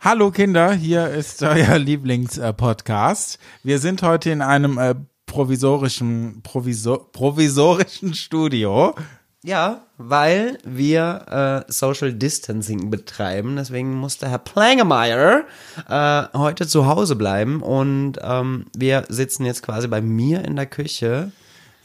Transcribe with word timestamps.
Hallo 0.00 0.30
Kinder, 0.30 0.72
hier 0.74 1.08
ist 1.08 1.42
euer 1.44 1.76
Lieblingspodcast. 1.76 3.40
Wir 3.64 3.80
sind 3.80 4.02
heute 4.02 4.30
in 4.30 4.42
einem 4.42 4.78
äh, 4.78 4.94
provisorischen, 5.26 6.40
provisor, 6.44 7.10
provisorischen 7.10 8.14
Studio. 8.14 8.94
Ja, 9.42 9.86
weil 9.96 10.58
wir 10.64 11.64
äh, 11.68 11.72
Social 11.72 12.12
Distancing 12.12 12.90
betreiben. 12.90 13.56
Deswegen 13.56 13.96
musste 13.96 14.28
Herr 14.28 14.38
Plangemeyer 14.38 15.42
äh, 15.88 16.22
heute 16.32 16.68
zu 16.68 16.86
Hause 16.86 17.16
bleiben. 17.16 17.60
Und 17.60 18.18
ähm, 18.22 18.66
wir 18.76 19.04
sitzen 19.08 19.46
jetzt 19.46 19.64
quasi 19.64 19.88
bei 19.88 20.00
mir 20.00 20.44
in 20.44 20.54
der 20.54 20.66
Küche. 20.66 21.32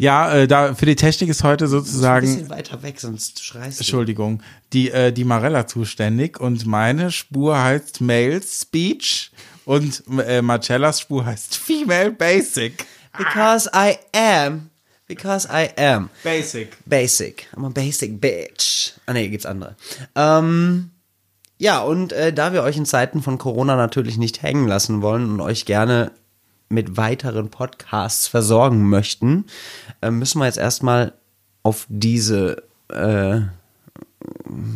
Ja, 0.04 0.34
äh, 0.34 0.48
da 0.50 0.76
für 0.76 0.86
die 0.86 0.98
Technik 0.98 1.30
ist 1.30 1.46
heute 1.46 1.64
Ein 1.64 1.70
sozusagen, 1.70 2.28
bisschen 2.28 2.50
weiter 2.50 2.84
weg, 2.84 3.00
sonst 3.00 3.42
schreist 3.42 3.80
du. 3.80 3.84
Entschuldigung, 3.84 4.44
die 4.74 4.92
äh, 4.92 5.14
die 5.14 5.24
Marella 5.24 5.66
zuständig 5.66 6.42
und 6.42 6.66
meine 6.66 7.10
Spur 7.10 7.58
heißt 7.64 8.02
Male 8.02 8.42
Speech 8.44 9.32
und 9.64 10.04
äh, 10.28 10.42
Marcellas 10.42 11.00
Spur 11.00 11.26
heißt 11.26 11.56
Female 11.56 12.12
Basic. 12.12 12.86
Because 13.18 13.72
I 13.74 13.96
am. 14.14 14.72
Because 15.08 15.48
I 15.50 15.70
am. 15.82 16.10
Basic. 16.22 16.76
Basic. 16.86 17.48
I'm 17.56 17.66
a 17.66 17.70
basic 17.70 18.20
bitch. 18.20 18.96
Ah 19.06 19.14
nee, 19.14 19.30
gibt's 19.30 19.46
andere. 19.46 19.78
Ähm, 20.16 20.92
ja, 21.60 21.80
und 21.80 22.12
äh, 22.12 22.34
da 22.34 22.52
wir 22.52 22.64
euch 22.64 22.76
in 22.76 22.86
Zeiten 22.86 23.22
von 23.22 23.38
Corona 23.38 23.78
natürlich 23.78 24.18
nicht 24.18 24.42
hängen 24.42 24.68
lassen 24.68 25.02
wollen 25.02 25.32
und 25.32 25.40
euch 25.40 25.66
gerne 25.66 26.12
mit 26.70 26.98
weiteren 26.98 27.50
Podcasts 27.50 28.28
versorgen 28.28 28.90
möchten, 28.90 29.46
äh, 30.02 30.12
müssen 30.12 30.40
wir 30.40 30.46
jetzt 30.46 30.58
erstmal 30.58 31.14
auf 31.62 31.86
diese, 31.90 32.64
äh, 32.92 33.42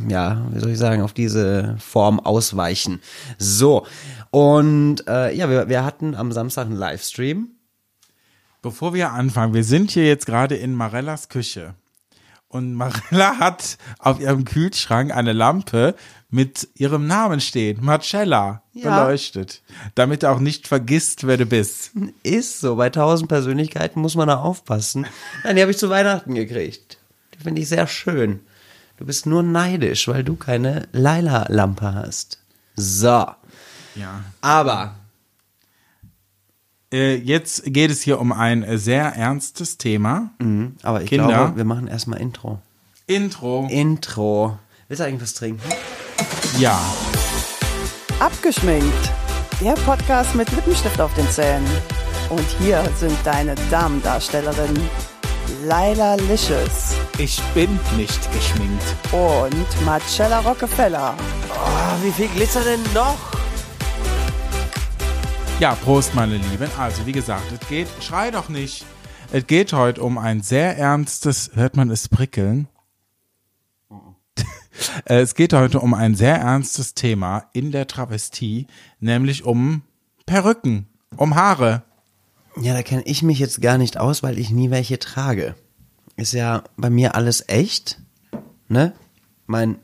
ja, 0.07 0.47
wie 0.51 0.59
soll 0.59 0.71
ich 0.71 0.77
sagen, 0.77 1.01
auf 1.01 1.13
diese 1.13 1.75
Form 1.79 2.19
ausweichen. 2.19 3.01
So, 3.37 3.85
und 4.31 5.07
äh, 5.07 5.35
ja, 5.35 5.49
wir, 5.49 5.69
wir 5.69 5.83
hatten 5.83 6.15
am 6.15 6.31
Samstag 6.31 6.67
einen 6.67 6.75
Livestream. 6.75 7.49
Bevor 8.61 8.93
wir 8.93 9.11
anfangen, 9.11 9.53
wir 9.53 9.63
sind 9.63 9.91
hier 9.91 10.05
jetzt 10.05 10.25
gerade 10.25 10.55
in 10.55 10.73
Marellas 10.73 11.29
Küche. 11.29 11.75
Und 12.49 12.73
Marella 12.73 13.35
hat 13.39 13.77
auf 13.99 14.19
ihrem 14.19 14.45
Kühlschrank 14.45 15.13
eine 15.15 15.33
Lampe 15.33 15.95
mit 16.29 16.67
ihrem 16.75 17.07
Namen 17.07 17.39
stehen, 17.39 17.79
Marcella, 17.83 18.61
Ja. 18.73 19.03
beleuchtet. 19.05 19.61
Damit 19.95 20.23
du 20.23 20.29
auch 20.29 20.39
nicht 20.39 20.67
vergisst, 20.67 21.25
wer 21.25 21.37
du 21.37 21.45
bist. 21.45 21.91
Ist 22.23 22.59
so, 22.59 22.75
bei 22.75 22.89
tausend 22.89 23.29
Persönlichkeiten 23.29 24.01
muss 24.01 24.15
man 24.15 24.27
da 24.27 24.37
aufpassen. 24.37 25.05
Nein, 25.43 25.55
die 25.55 25.61
habe 25.61 25.71
ich 25.71 25.77
zu 25.77 25.89
Weihnachten 25.89 26.35
gekriegt. 26.35 26.97
Die 27.33 27.43
finde 27.43 27.61
ich 27.61 27.69
sehr 27.69 27.87
schön. 27.87 28.41
Du 28.97 29.05
bist 29.05 29.25
nur 29.25 29.43
neidisch, 29.43 30.07
weil 30.07 30.23
du 30.23 30.35
keine 30.35 30.87
Laila-Lampe 30.91 31.93
hast. 31.93 32.39
So. 32.75 33.25
Ja. 33.95 34.23
Aber, 34.41 34.95
jetzt 36.91 37.63
geht 37.65 37.91
es 37.91 38.01
hier 38.01 38.19
um 38.19 38.31
ein 38.31 38.63
äh, 38.63 38.77
sehr 38.77 39.05
ernstes 39.15 39.77
Thema. 39.77 40.31
aber 40.83 41.01
ich 41.01 41.09
Kinder. 41.09 41.27
glaube, 41.27 41.57
wir 41.57 41.65
machen 41.65 41.87
erstmal 41.87 42.19
Intro. 42.21 42.59
Intro. 43.07 43.67
Intro. 43.69 44.57
Willst 44.87 45.01
du 45.01 45.05
eigentlich 45.05 45.21
was 45.21 45.33
trinken? 45.33 45.61
Ja. 46.59 46.79
Abgeschminkt. 48.19 49.11
Der 49.61 49.73
Podcast 49.73 50.35
mit 50.35 50.49
Lippenstift 50.51 50.99
auf 51.01 51.13
den 51.15 51.29
Zähnen. 51.29 51.65
Und 52.29 52.45
hier 52.59 52.83
sind 52.97 53.15
deine 53.23 53.55
Damendarstellerinnen 53.71 54.81
Laila 55.65 56.15
Licious 56.15 56.93
Ich 57.17 57.41
bin 57.53 57.79
nicht 57.95 58.19
geschminkt. 58.33 58.83
und 59.13 59.85
Marcella 59.85 60.39
Rockefeller. 60.39 61.15
Oh, 61.49 62.03
wie 62.05 62.11
viel 62.11 62.27
Glitzer 62.29 62.61
denn 62.63 62.81
noch? 62.93 63.17
Ja, 65.59 65.73
Prost, 65.73 66.13
meine 66.13 66.37
Lieben. 66.37 66.69
Also, 66.77 67.07
wie 67.07 67.11
gesagt, 67.11 67.51
es 67.51 67.67
geht, 67.67 67.87
schrei 67.99 68.29
doch 68.29 68.47
nicht. 68.47 68.85
Es 69.31 69.47
geht 69.47 69.73
heute 69.73 70.03
um 70.03 70.19
ein 70.19 70.41
sehr 70.41 70.77
ernstes, 70.77 71.49
hört 71.55 71.75
man 71.75 71.89
es 71.89 72.07
prickeln? 72.09 72.67
Es 75.05 75.33
geht 75.33 75.53
heute 75.53 75.79
um 75.79 75.95
ein 75.95 76.13
sehr 76.13 76.35
ernstes 76.35 76.93
Thema 76.93 77.49
in 77.53 77.71
der 77.71 77.87
Travestie, 77.87 78.67
nämlich 78.99 79.45
um 79.45 79.81
Perücken, 80.27 80.87
um 81.15 81.33
Haare. 81.33 81.81
Ja, 82.61 82.73
da 82.73 82.83
kenne 82.83 83.01
ich 83.05 83.23
mich 83.23 83.39
jetzt 83.39 83.59
gar 83.59 83.79
nicht 83.79 83.97
aus, 83.97 84.21
weil 84.21 84.37
ich 84.37 84.51
nie 84.51 84.69
welche 84.69 84.99
trage. 84.99 85.55
Ist 86.17 86.33
ja 86.33 86.65
bei 86.77 86.91
mir 86.91 87.15
alles 87.15 87.43
echt, 87.49 87.99
ne? 88.67 88.93
Mein, 89.47 89.79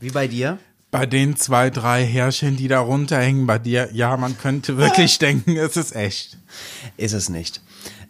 wie 0.00 0.10
bei 0.10 0.28
dir? 0.28 0.58
Bei 0.94 1.06
den 1.06 1.34
zwei, 1.34 1.70
drei 1.70 2.04
Härchen, 2.06 2.56
die 2.56 2.68
da 2.68 2.78
runterhängen 2.78 3.48
bei 3.48 3.58
dir, 3.58 3.88
ja, 3.92 4.16
man 4.16 4.38
könnte 4.38 4.76
wirklich 4.76 5.18
denken, 5.18 5.56
es 5.56 5.76
ist 5.76 5.96
echt. 5.96 6.38
Ist 6.96 7.14
es 7.14 7.28
nicht. 7.28 7.60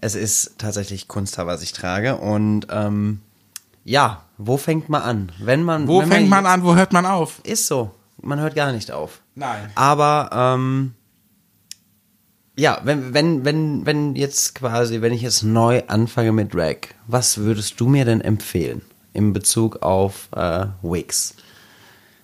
Es 0.03 0.15
ist 0.15 0.57
tatsächlich 0.59 1.09
Kunsthaar, 1.09 1.47
was 1.47 1.63
ich 1.63 1.73
trage. 1.73 2.17
Und 2.19 2.67
ähm, 2.69 3.21
ja, 3.85 4.23
wo 4.37 4.59
fängt 4.59 4.91
man 4.91 5.01
an? 5.01 5.33
Wenn 5.39 5.63
man. 5.63 5.89
Wo 5.89 6.01
wenn 6.01 6.09
fängt 6.11 6.29
man 6.29 6.45
jetzt- 6.45 6.53
an, 6.53 6.63
wo 6.65 6.75
hört 6.75 6.93
man 6.93 7.07
auf? 7.07 7.41
Ist 7.45 7.67
so. 7.69 7.91
Man 8.21 8.39
hört 8.39 8.55
gar 8.55 8.71
nicht 8.71 8.91
auf. 8.91 9.23
Nein. 9.35 9.71
Aber 9.77 10.29
ähm, 10.33 10.93
ja, 12.57 12.83
wenn, 12.85 13.15
wenn, 13.15 13.47
wenn, 13.47 13.87
wenn 13.87 14.15
jetzt 14.15 14.55
quasi, 14.55 15.01
wenn 15.01 15.15
ich 15.15 15.23
jetzt 15.23 15.43
neu 15.43 15.83
anfange 15.87 16.33
mit 16.33 16.53
Drag, 16.53 16.77
was 17.07 17.39
würdest 17.39 17.81
du 17.81 17.89
mir 17.89 18.05
denn 18.05 18.21
empfehlen 18.21 18.83
in 19.15 19.33
Bezug 19.33 19.81
auf 19.83 20.29
äh, 20.37 20.67
Wigs? 20.83 21.35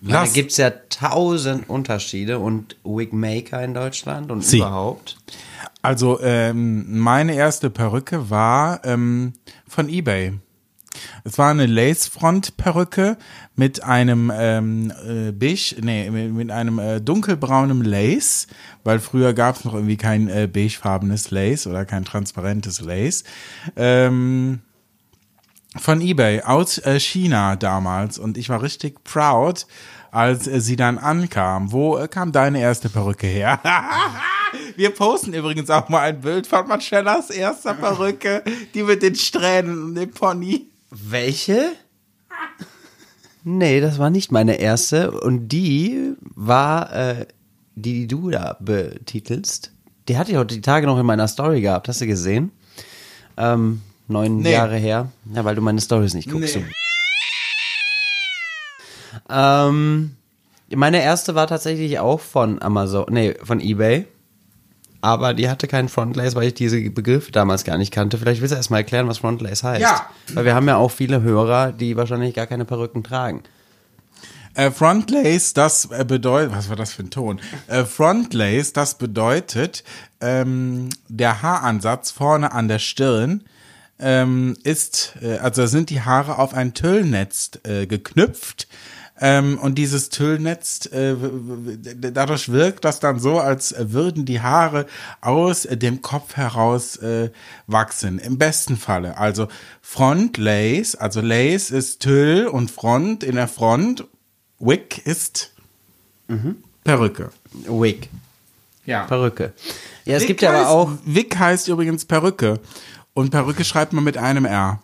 Weil 0.01 0.11
Da 0.13 0.21
Lass- 0.21 0.33
gibt's 0.33 0.57
ja 0.57 0.71
tausend 0.89 1.69
Unterschiede 1.69 2.39
und 2.39 2.75
Wigmaker 2.83 3.63
in 3.63 3.73
Deutschland 3.73 4.31
und 4.31 4.43
Sie. 4.43 4.57
überhaupt. 4.57 5.17
Also 5.83 6.19
ähm, 6.21 6.99
meine 6.99 7.35
erste 7.35 7.69
Perücke 7.69 8.29
war 8.29 8.83
ähm, 8.85 9.33
von 9.67 9.89
eBay. 9.89 10.33
Es 11.23 11.37
war 11.37 11.51
eine 11.51 11.67
Lace-Front-Perücke 11.67 13.17
mit 13.55 13.83
einem 13.83 14.31
ähm, 14.35 14.91
äh, 15.07 15.31
beige, 15.31 15.75
nee, 15.81 16.09
mit, 16.09 16.33
mit 16.33 16.51
einem 16.51 16.79
äh, 16.79 16.99
dunkelbraunem 16.99 17.81
Lace, 17.81 18.47
weil 18.83 18.99
früher 18.99 19.33
gab 19.33 19.55
es 19.55 19.63
noch 19.65 19.73
irgendwie 19.73 19.97
kein 19.97 20.27
äh, 20.27 20.47
beigefarbenes 20.51 21.31
Lace 21.31 21.67
oder 21.67 21.85
kein 21.85 22.03
transparentes 22.05 22.81
Lace. 22.81 23.23
Ähm, 23.75 24.59
von 25.77 26.01
eBay 26.01 26.41
aus 26.41 26.77
äh, 26.79 26.99
China 26.99 27.55
damals 27.55 28.19
und 28.19 28.37
ich 28.37 28.49
war 28.49 28.61
richtig 28.61 29.03
proud, 29.03 29.65
als 30.11 30.47
äh, 30.47 30.59
sie 30.59 30.75
dann 30.75 30.97
ankam. 30.97 31.71
Wo 31.71 31.97
äh, 31.97 32.07
kam 32.07 32.31
deine 32.31 32.59
erste 32.59 32.89
Perücke 32.89 33.27
her? 33.27 33.59
Wir 34.75 34.89
posten 34.89 35.33
übrigens 35.33 35.69
auch 35.69 35.87
mal 35.87 36.01
ein 36.01 36.21
Bild 36.21 36.45
von 36.45 36.67
Marcellas 36.67 37.29
erster 37.29 37.73
Perücke, 37.73 38.43
die 38.73 38.83
mit 38.83 39.01
den 39.01 39.15
Strähnen 39.15 39.83
und 39.83 39.95
dem 39.95 40.11
Pony. 40.11 40.67
Welche? 40.89 41.71
Nee, 43.43 43.79
das 43.79 43.97
war 43.97 44.09
nicht 44.09 44.31
meine 44.31 44.55
erste. 44.55 45.11
Und 45.11 45.47
die 45.47 46.13
war, 46.21 46.93
äh, 46.93 47.25
die, 47.75 48.01
die 48.01 48.07
du 48.07 48.29
da 48.29 48.57
betitelst, 48.59 49.71
die 50.07 50.17
hatte 50.17 50.31
ich 50.31 50.37
heute 50.37 50.55
die 50.55 50.61
Tage 50.61 50.85
noch 50.85 50.99
in 50.99 51.05
meiner 51.05 51.29
Story 51.29 51.61
gehabt. 51.61 51.87
Hast 51.87 52.01
du 52.01 52.07
gesehen? 52.07 52.51
Ähm, 53.37 53.81
neun 54.07 54.37
Nee. 54.39 54.53
Jahre 54.53 54.77
her. 54.77 55.11
Ja, 55.33 55.43
weil 55.45 55.55
du 55.55 55.61
meine 55.61 55.81
Stories 55.81 56.13
nicht 56.13 56.29
guckst. 56.29 56.55
Nee. 56.55 56.65
Ähm, 59.29 60.15
meine 60.73 61.01
erste 61.01 61.35
war 61.35 61.47
tatsächlich 61.47 61.99
auch 61.99 62.19
von 62.19 62.61
Amazon, 62.61 63.05
nee, 63.09 63.35
von 63.43 63.59
eBay. 63.59 64.07
Aber 65.03 65.33
die 65.33 65.49
hatte 65.49 65.67
keinen 65.67 65.89
Frontlace, 65.89 66.35
weil 66.35 66.47
ich 66.49 66.53
diese 66.53 66.79
Begriffe 66.91 67.31
damals 67.31 67.63
gar 67.63 67.77
nicht 67.77 67.91
kannte. 67.91 68.19
Vielleicht 68.19 68.39
willst 68.41 68.51
du 68.51 68.55
erst 68.57 68.69
mal 68.69 68.77
erklären, 68.77 69.07
was 69.07 69.17
Frontlace 69.17 69.63
heißt. 69.63 69.81
Ja. 69.81 70.05
Weil 70.33 70.45
wir 70.45 70.53
haben 70.53 70.67
ja 70.67 70.77
auch 70.77 70.91
viele 70.91 71.23
Hörer, 71.23 71.71
die 71.71 71.97
wahrscheinlich 71.97 72.35
gar 72.35 72.45
keine 72.45 72.65
Perücken 72.65 73.03
tragen. 73.03 73.41
Äh, 74.53 74.69
Frontlace, 74.69 75.53
das 75.53 75.85
äh, 75.85 76.05
bedeutet, 76.05 76.53
was 76.55 76.69
war 76.69 76.75
das 76.75 76.93
für 76.93 77.03
ein 77.03 77.09
Ton? 77.09 77.39
Äh, 77.67 77.83
Frontlace, 77.85 78.73
das 78.73 78.95
bedeutet, 78.97 79.83
ähm, 80.19 80.89
der 81.07 81.41
Haaransatz 81.41 82.11
vorne 82.11 82.51
an 82.51 82.67
der 82.67 82.79
Stirn 82.79 83.43
ähm, 84.01 84.57
ist, 84.63 85.13
äh, 85.21 85.37
also 85.37 85.65
sind 85.65 85.89
die 85.89 86.01
Haare 86.01 86.37
auf 86.37 86.53
ein 86.53 86.73
Tüllnetz 86.73 87.51
äh, 87.63 87.85
geknüpft. 87.85 88.67
Ähm, 89.23 89.59
und 89.59 89.75
dieses 89.75 90.09
Tüllnetz, 90.09 90.87
äh, 90.87 91.15
dadurch 92.11 92.51
wirkt 92.51 92.83
das 92.85 92.99
dann 92.99 93.19
so, 93.19 93.39
als 93.39 93.75
würden 93.77 94.25
die 94.25 94.41
Haare 94.41 94.87
aus 95.21 95.67
dem 95.69 96.01
Kopf 96.01 96.37
heraus 96.37 96.97
äh, 96.97 97.29
wachsen. 97.67 98.17
Im 98.17 98.39
besten 98.39 98.77
Falle. 98.77 99.17
Also 99.19 99.47
Front 99.81 100.37
Lace, 100.37 100.95
also 100.95 101.21
Lace 101.21 101.69
ist 101.69 101.99
Tüll 101.99 102.47
und 102.47 102.71
Front 102.71 103.23
in 103.23 103.35
der 103.35 103.47
Front. 103.47 104.05
Wig 104.57 105.05
ist 105.05 105.51
Perücke. 106.83 107.29
Wig. 107.67 108.09
Ja. 108.85 109.05
Perücke. 109.05 109.53
Ja, 110.05 110.15
es 110.15 110.23
Wig 110.23 110.27
gibt 110.29 110.41
ja 110.41 110.49
aber 110.49 110.69
auch. 110.69 110.91
Wig 111.05 111.37
heißt 111.37 111.67
übrigens 111.67 112.05
Perücke. 112.05 112.59
Und 113.13 113.31
Perücke 113.31 113.63
schreibt 113.63 113.93
man 113.93 114.03
mit 114.03 114.17
einem 114.17 114.45
R. 114.45 114.81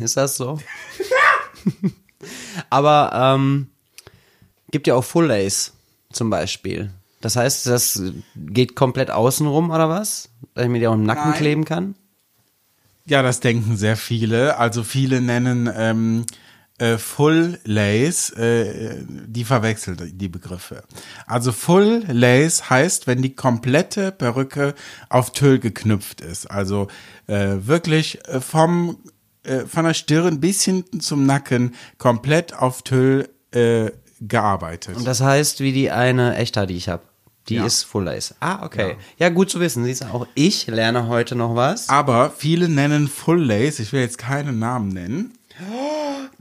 Ist 0.00 0.16
das 0.16 0.36
so? 0.36 0.58
aber 2.70 3.10
ähm, 3.14 3.68
gibt 4.70 4.86
ja 4.86 4.94
auch 4.94 5.04
Full 5.04 5.26
Lace. 5.26 5.72
zum 6.12 6.30
Beispiel. 6.30 6.90
Das 7.20 7.36
heißt, 7.36 7.66
das 7.66 8.02
geht 8.34 8.74
komplett 8.74 9.10
außenrum 9.10 9.70
oder 9.70 9.88
was? 9.88 10.28
Dass 10.54 10.64
ich 10.64 10.70
mir 10.70 10.80
die 10.80 10.88
auch 10.88 10.94
im 10.94 11.04
Nacken 11.04 11.30
Nein. 11.30 11.38
kleben 11.38 11.64
kann? 11.64 11.94
Ja, 13.04 13.22
das 13.22 13.40
denken 13.40 13.76
sehr 13.76 13.96
viele. 13.96 14.58
Also 14.58 14.82
viele 14.82 15.20
nennen 15.20 15.70
ähm, 15.74 16.26
äh, 16.82 16.98
Full 16.98 17.58
Lace, 17.64 18.30
äh, 18.30 19.04
die 19.08 19.44
verwechseln 19.44 19.96
die 20.14 20.28
Begriffe. 20.28 20.82
Also 21.26 21.52
Full 21.52 22.04
Lace 22.08 22.70
heißt, 22.70 23.06
wenn 23.06 23.22
die 23.22 23.36
komplette 23.36 24.10
Perücke 24.10 24.74
auf 25.08 25.32
Tüll 25.32 25.58
geknüpft 25.60 26.20
ist. 26.20 26.50
Also 26.50 26.88
äh, 27.28 27.56
wirklich 27.60 28.26
äh, 28.26 28.40
vom 28.40 28.98
äh, 29.44 29.60
von 29.66 29.84
der 29.84 29.94
Stirn 29.94 30.40
bis 30.40 30.62
hinten 30.64 31.00
zum 31.00 31.24
Nacken 31.24 31.74
komplett 31.98 32.54
auf 32.54 32.82
Tüll 32.82 33.28
äh, 33.52 33.90
gearbeitet. 34.20 34.96
Und 34.96 35.04
das 35.06 35.20
heißt, 35.20 35.60
wie 35.60 35.72
die 35.72 35.90
eine 35.90 36.36
Echter, 36.36 36.66
die 36.66 36.76
ich 36.76 36.88
habe. 36.88 37.02
Die 37.48 37.56
Ja. 37.56 37.66
ist 37.66 37.82
Full 37.82 38.04
Lace. 38.04 38.34
Ah, 38.38 38.64
okay. 38.64 38.96
Ja. 39.18 39.28
gut 39.28 39.50
zu 39.50 39.58
wissen. 39.58 39.84
Siehst 39.84 40.02
du, 40.02 40.06
auch 40.06 40.28
ich 40.34 40.68
lerne 40.68 41.08
heute 41.08 41.34
noch 41.34 41.56
was. 41.56 41.88
Aber 41.88 42.30
viele 42.36 42.68
nennen 42.68 43.08
Full 43.08 43.44
Lace, 43.44 43.80
ich 43.80 43.92
will 43.92 44.00
jetzt 44.00 44.18
keinen 44.18 44.60
Namen 44.60 44.88
nennen. 44.90 45.32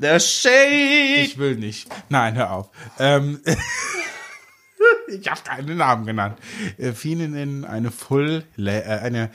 Der 0.01 0.19
Shade! 0.19 1.21
Ich 1.23 1.37
will 1.37 1.55
nicht. 1.57 1.87
Nein, 2.09 2.35
hör 2.35 2.51
auf. 2.51 2.69
Ähm, 2.97 3.39
ich 5.07 5.29
habe 5.29 5.41
keinen 5.43 5.77
Namen 5.77 6.05
genannt. 6.05 6.39
Äh, 6.77 6.93
viele 6.93 7.27
nennen 7.29 7.65
eine 7.65 7.91
Full, 7.91 8.43
äh, 8.57 8.81
eine, 8.81 9.29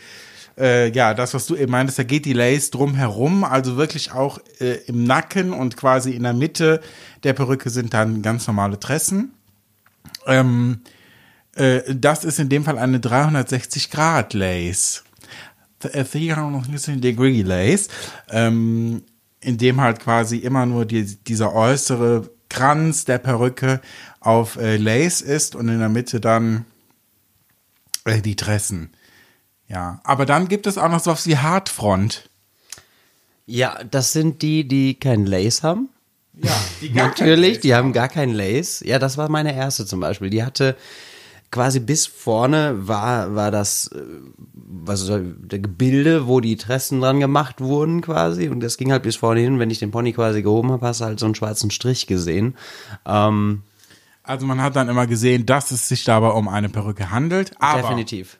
äh, 0.58 0.90
ja, 0.90 1.14
das, 1.14 1.34
was 1.34 1.46
du 1.46 1.54
eben 1.54 1.70
meintest, 1.70 2.00
da 2.00 2.02
geht 2.02 2.24
die 2.24 2.32
Lace 2.32 2.70
drum 2.70 2.94
herum, 2.94 3.44
also 3.44 3.76
wirklich 3.76 4.10
auch 4.10 4.38
äh, 4.58 4.78
im 4.86 5.04
Nacken 5.04 5.52
und 5.52 5.76
quasi 5.76 6.10
in 6.12 6.24
der 6.24 6.32
Mitte 6.32 6.80
der 7.22 7.32
Perücke 7.34 7.70
sind 7.70 7.94
dann 7.94 8.22
ganz 8.22 8.48
normale 8.48 8.80
Tressen. 8.80 9.32
Ähm, 10.26 10.80
äh, 11.54 11.82
das 11.94 12.24
ist 12.24 12.40
in 12.40 12.48
dem 12.48 12.64
Fall 12.64 12.78
eine 12.78 12.98
360 12.98 13.90
Grad 13.90 14.34
Lace. 14.34 15.04
Th- 15.80 15.92
äh, 15.94 16.04
360 16.04 17.00
Degree 17.00 17.42
Lace, 17.42 17.88
ähm, 18.30 19.04
in 19.46 19.58
dem 19.58 19.80
halt 19.80 20.00
quasi 20.00 20.38
immer 20.38 20.66
nur 20.66 20.86
die, 20.86 21.04
dieser 21.04 21.54
äußere 21.54 22.28
Kranz 22.48 23.04
der 23.04 23.18
Perücke 23.18 23.80
auf 24.18 24.56
äh, 24.56 24.76
Lace 24.76 25.20
ist 25.20 25.54
und 25.54 25.68
in 25.68 25.78
der 25.78 25.88
Mitte 25.88 26.20
dann 26.20 26.64
äh, 28.04 28.20
die 28.20 28.34
Tressen. 28.34 28.90
Ja, 29.68 30.00
aber 30.02 30.26
dann 30.26 30.48
gibt 30.48 30.66
es 30.66 30.78
auch 30.78 30.88
noch 30.88 30.98
sowas 30.98 31.28
wie 31.28 31.36
Hardfront. 31.36 32.28
Ja, 33.46 33.78
das 33.88 34.12
sind 34.12 34.42
die, 34.42 34.66
die 34.66 34.94
kein 34.94 35.26
Lace 35.26 35.62
haben. 35.62 35.90
Ja, 36.42 36.60
die 36.80 36.90
Natürlich, 36.90 37.60
die 37.60 37.76
haben 37.76 37.92
gar 37.92 38.08
kein 38.08 38.34
Lace. 38.34 38.82
Ja, 38.84 38.98
das 38.98 39.16
war 39.16 39.28
meine 39.28 39.54
erste 39.54 39.86
zum 39.86 40.00
Beispiel. 40.00 40.28
Die 40.28 40.42
hatte 40.42 40.76
quasi 41.50 41.80
bis 41.80 42.06
vorne 42.06 42.88
war, 42.88 43.34
war 43.34 43.50
das 43.50 43.88
äh, 43.94 44.00
was 44.54 45.00
soll, 45.00 45.36
der 45.38 45.58
Gebilde, 45.58 46.26
wo 46.26 46.40
die 46.40 46.56
Tressen 46.56 47.00
dran 47.00 47.20
gemacht 47.20 47.60
wurden 47.60 48.00
quasi. 48.00 48.48
Und 48.48 48.60
das 48.60 48.76
ging 48.76 48.92
halt 48.92 49.02
bis 49.04 49.16
vorne 49.16 49.40
hin. 49.40 49.58
Wenn 49.58 49.70
ich 49.70 49.78
den 49.78 49.90
Pony 49.90 50.12
quasi 50.12 50.42
gehoben 50.42 50.72
habe, 50.72 50.86
hast 50.86 51.00
du 51.00 51.04
halt 51.04 51.18
so 51.20 51.26
einen 51.26 51.34
schwarzen 51.34 51.70
Strich 51.70 52.06
gesehen. 52.06 52.56
Ähm, 53.06 53.62
Also 54.22 54.44
man 54.44 54.60
hat 54.60 54.74
dann 54.74 54.88
immer 54.88 55.06
gesehen, 55.06 55.46
dass 55.46 55.70
es 55.70 55.88
sich 55.88 56.02
dabei 56.04 56.30
um 56.30 56.48
eine 56.48 56.68
Perücke 56.68 57.10
handelt. 57.10 57.52
Aber 57.60 57.82
definitiv. 57.82 58.38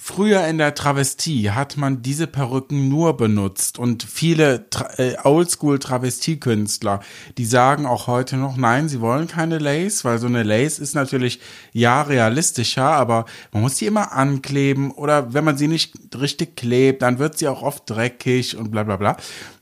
Früher 0.00 0.46
in 0.46 0.58
der 0.58 0.76
Travestie 0.76 1.50
hat 1.50 1.76
man 1.76 2.02
diese 2.02 2.28
Perücken 2.28 2.88
nur 2.88 3.16
benutzt 3.16 3.80
und 3.80 4.04
viele 4.04 4.64
äh, 4.96 5.16
Oldschool-Travestiekünstler, 5.24 7.00
die 7.36 7.44
sagen 7.44 7.84
auch 7.84 8.06
heute 8.06 8.36
noch, 8.36 8.56
nein, 8.56 8.88
sie 8.88 9.00
wollen 9.00 9.26
keine 9.26 9.58
Lace, 9.58 10.04
weil 10.04 10.20
so 10.20 10.28
eine 10.28 10.44
Lace 10.44 10.78
ist 10.78 10.94
natürlich 10.94 11.40
ja 11.72 12.02
realistischer, 12.02 12.84
aber 12.84 13.24
man 13.50 13.62
muss 13.62 13.74
die 13.74 13.86
immer 13.86 14.12
ankleben 14.12 14.92
oder 14.92 15.34
wenn 15.34 15.42
man 15.42 15.58
sie 15.58 15.66
nicht 15.66 15.94
richtig 16.16 16.54
klebt, 16.54 17.02
dann 17.02 17.18
wird 17.18 17.36
sie 17.36 17.48
auch 17.48 17.62
oft 17.62 17.90
dreckig 17.90 18.56
und 18.56 18.70
bla 18.70 18.84
bla 18.84 18.98
bla. 18.98 19.16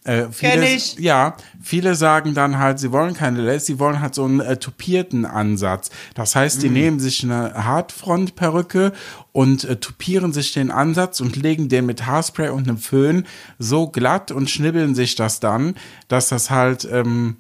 Äh, 0.07 0.31
viele, 0.31 0.53
Kenn 0.53 0.63
ich. 0.63 0.99
Ja, 0.99 1.37
viele 1.61 1.95
sagen 1.97 2.33
dann 2.35 2.59
halt, 2.59 2.79
sie 2.79 2.93
wollen 2.93 3.13
keine 3.15 3.41
Lace, 3.41 3.67
sie 3.67 3.79
wollen 3.81 4.01
halt 4.01 4.15
so 4.15 4.25
einen 4.25 4.39
äh, 4.41 4.57
tupierten 4.57 5.25
Ansatz. 5.27 5.91
Das 6.15 6.37
heißt, 6.37 6.59
Mhm. 6.59 6.61
die 6.63 6.69
nehmen 6.71 7.01
sich 7.01 7.25
eine 7.25 7.53
Hartfront-Perücke 7.65 8.93
und 9.33 9.65
äh, 9.65 9.77
tupieren 9.77 10.33
sich 10.33 10.53
den 10.53 10.71
Ansatz 10.71 11.21
und 11.21 11.35
legen 11.37 11.69
den 11.69 11.87
mit 11.87 12.07
Haarspray 12.07 12.51
und 12.51 12.69
einem 12.69 12.79
Föhn 12.79 13.27
so 13.59 13.89
glatt 13.89 14.31
und 14.31 14.49
schnibbeln 14.49 14.95
sich 14.95 15.17
das 15.17 15.41
dann, 15.41 15.75
dass 16.09 16.29
das 16.29 16.51
halt 16.51 16.87
ähm, 16.91 17.37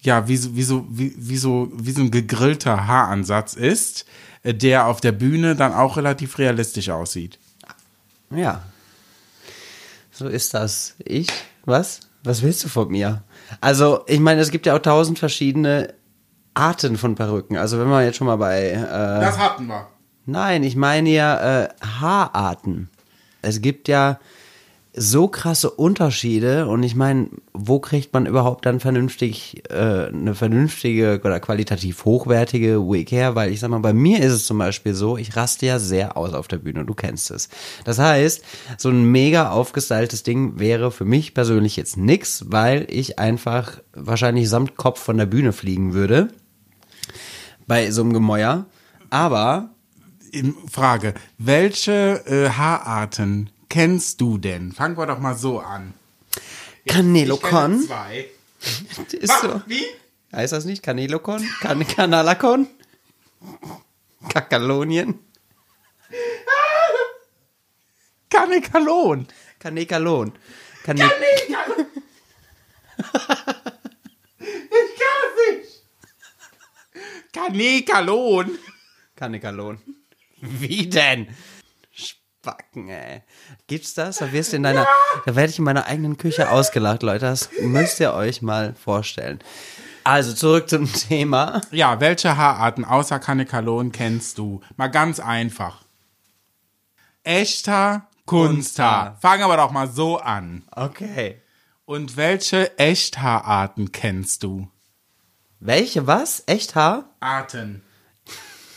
ja 0.00 0.28
wie 0.28 0.36
so 0.36 0.54
wie 0.54 0.62
so 0.62 0.86
wie, 0.90 1.12
wie 1.16 1.36
so 1.36 1.72
wie 1.74 1.90
so 1.90 2.02
ein 2.02 2.10
gegrillter 2.12 2.86
Haaransatz 2.86 3.54
ist, 3.54 4.04
äh, 4.44 4.54
der 4.54 4.86
auf 4.86 5.00
der 5.00 5.12
Bühne 5.12 5.56
dann 5.56 5.72
auch 5.72 5.96
relativ 5.96 6.38
realistisch 6.38 6.90
aussieht. 6.90 7.38
Ja. 8.30 8.62
So 10.12 10.28
ist 10.28 10.54
das. 10.54 10.94
Ich? 11.04 11.26
Was? 11.64 12.00
Was 12.22 12.42
willst 12.42 12.64
du 12.64 12.68
von 12.68 12.88
mir? 12.88 13.22
Also, 13.60 14.02
ich 14.06 14.20
meine, 14.20 14.40
es 14.40 14.50
gibt 14.50 14.66
ja 14.66 14.74
auch 14.74 14.80
tausend 14.82 15.18
verschiedene 15.18 15.94
Arten 16.54 16.96
von 16.96 17.14
Perücken. 17.14 17.56
Also, 17.56 17.78
wenn 17.78 17.88
wir 17.88 18.02
jetzt 18.04 18.16
schon 18.16 18.26
mal 18.26 18.36
bei. 18.36 18.70
Äh, 18.70 18.80
Das 19.20 19.38
hatten 19.38 19.66
wir. 19.66 19.88
nein, 20.26 20.62
ich 20.62 20.76
meine 20.76 21.10
ja 21.10 21.64
äh, 21.64 21.68
Haararten. 22.00 22.88
Es 23.42 23.60
gibt 23.60 23.88
ja 23.88 24.18
so 24.96 25.26
krasse 25.26 25.70
Unterschiede 25.70 26.68
und 26.68 26.84
ich 26.84 26.94
meine, 26.94 27.28
wo 27.52 27.80
kriegt 27.80 28.12
man 28.12 28.26
überhaupt 28.26 28.64
dann 28.64 28.78
vernünftig 28.78 29.64
äh, 29.68 30.06
eine 30.06 30.36
vernünftige 30.36 31.20
oder 31.24 31.40
qualitativ 31.40 32.04
hochwertige 32.04 32.80
Wig 32.80 33.10
her? 33.10 33.34
Weil 33.34 33.50
ich 33.50 33.58
sag 33.58 33.70
mal, 33.70 33.80
bei 33.80 33.92
mir 33.92 34.20
ist 34.20 34.32
es 34.32 34.44
zum 34.44 34.58
Beispiel 34.58 34.94
so, 34.94 35.16
ich 35.16 35.34
raste 35.34 35.66
ja 35.66 35.80
sehr 35.80 36.16
aus 36.16 36.32
auf 36.32 36.46
der 36.46 36.58
Bühne, 36.58 36.84
du 36.84 36.94
kennst 36.94 37.32
es. 37.32 37.48
Das 37.84 37.98
heißt, 37.98 38.44
so 38.78 38.88
ein 38.88 39.04
mega 39.10 39.50
aufgestyltes 39.50 40.22
Ding 40.22 40.60
wäre 40.60 40.92
für 40.92 41.04
mich 41.04 41.34
persönlich 41.34 41.76
jetzt 41.76 41.96
nix, 41.96 42.44
weil 42.48 42.86
ich 42.88 43.18
einfach 43.18 43.80
wahrscheinlich 43.94 44.48
samt 44.48 44.76
Kopf 44.76 45.00
von 45.00 45.18
der 45.18 45.26
Bühne 45.26 45.52
fliegen 45.52 45.92
würde. 45.92 46.28
Bei 47.66 47.90
so 47.90 48.02
einem 48.02 48.12
Gemäuer. 48.12 48.66
Aber 49.10 49.70
Frage, 50.70 51.14
welche 51.38 52.22
äh, 52.26 52.50
Haararten 52.50 53.50
kennst 53.74 54.20
du 54.20 54.38
denn? 54.38 54.70
Fangen 54.70 54.96
wir 54.96 55.04
doch 55.04 55.18
mal 55.18 55.36
so 55.36 55.58
an. 55.58 55.94
Canelo 56.86 57.34
Ich 57.34 57.42
kenne 57.42 57.52
Con 57.52 57.82
zwei. 57.82 58.28
ist 59.12 59.40
so. 59.40 59.62
Wie? 59.66 59.84
Heißt 60.32 60.52
das 60.52 60.64
nicht? 60.64 60.80
Canelocon? 60.80 61.44
Can 61.60 61.84
Canalacon? 61.84 62.68
Kakalonien? 64.28 65.18
Kanekalon. 68.30 69.26
Kanekalon. 69.58 70.32
Kane 70.84 71.02
Ich 74.38 74.90
kann 75.00 75.20
es 75.26 75.34
nicht. 75.50 75.82
Kanekalon. 77.32 78.58
Kanekalon. 79.16 79.78
Wie 80.40 80.88
denn? 80.88 81.28
Spacken, 82.44 82.90
ey. 82.90 83.22
Gibt's 83.68 83.94
das? 83.94 84.18
Da 84.18 84.30
wirst 84.30 84.52
du 84.52 84.56
in 84.56 84.64
deiner, 84.64 84.86
da 85.24 85.34
werde 85.34 85.50
ich 85.50 85.58
in 85.58 85.64
meiner 85.64 85.86
eigenen 85.86 86.18
Küche 86.18 86.50
ausgelacht, 86.50 87.02
Leute. 87.02 87.24
Das 87.24 87.48
müsst 87.62 88.00
ihr 88.00 88.12
euch 88.12 88.42
mal 88.42 88.74
vorstellen. 88.74 89.38
Also 90.04 90.34
zurück 90.34 90.68
zum 90.68 90.92
Thema. 90.92 91.62
Ja, 91.70 92.00
welche 92.00 92.36
Haararten 92.36 92.84
außer 92.84 93.18
Kanekalon 93.18 93.92
kennst 93.92 94.36
du? 94.36 94.60
Mal 94.76 94.88
ganz 94.88 95.20
einfach. 95.20 95.84
Echter 97.22 98.08
Kunsthaar. 98.26 99.16
Fangen 99.22 99.48
wir 99.48 99.56
doch 99.56 99.70
mal 99.70 99.88
so 99.88 100.18
an. 100.18 100.64
Okay. 100.70 101.40
Und 101.86 102.18
welche 102.18 102.78
Echthaararten 102.78 103.90
kennst 103.90 104.42
du? 104.42 104.68
Welche 105.60 106.06
was? 106.06 106.42
Echthaar? 106.46 107.08
Arten. 107.20 107.82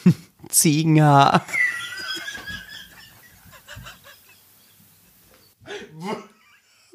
Ziegenhaar. 0.49 1.45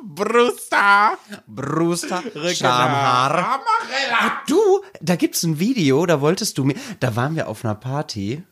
Brusthaar. 0.02 1.18
Brusthaar. 1.46 2.22
Schamhaar. 2.22 2.54
Schamhaar. 2.54 3.30
Amarella. 3.30 4.42
Du, 4.48 4.82
da 5.00 5.16
gibt's 5.16 5.42
ein 5.44 5.58
Video, 5.58 6.04
da 6.06 6.20
wolltest 6.20 6.58
du 6.58 6.64
mir, 6.64 6.74
da 7.00 7.14
waren 7.16 7.36
wir 7.36 7.48
auf 7.48 7.64
einer 7.64 7.74
Party. 7.74 8.42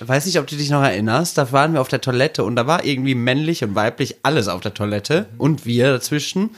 Weiß 0.00 0.26
nicht, 0.26 0.40
ob 0.40 0.46
du 0.46 0.56
dich 0.56 0.70
noch 0.70 0.82
erinnerst, 0.82 1.38
da 1.38 1.52
waren 1.52 1.74
wir 1.74 1.80
auf 1.80 1.88
der 1.88 2.00
Toilette 2.00 2.42
und 2.42 2.56
da 2.56 2.66
war 2.66 2.84
irgendwie 2.84 3.14
männlich 3.14 3.62
und 3.62 3.74
weiblich 3.76 4.16
alles 4.24 4.48
auf 4.48 4.60
der 4.60 4.74
Toilette 4.74 5.26
und 5.38 5.66
wir 5.66 5.92
dazwischen. 5.92 6.50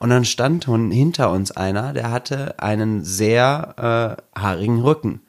Und 0.00 0.10
dann 0.10 0.24
stand 0.24 0.64
hinter 0.64 1.30
uns 1.30 1.52
einer, 1.52 1.92
der 1.92 2.10
hatte 2.10 2.58
einen 2.58 3.04
sehr 3.04 4.18
äh, 4.34 4.40
haarigen 4.40 4.80
Rücken. 4.80 5.20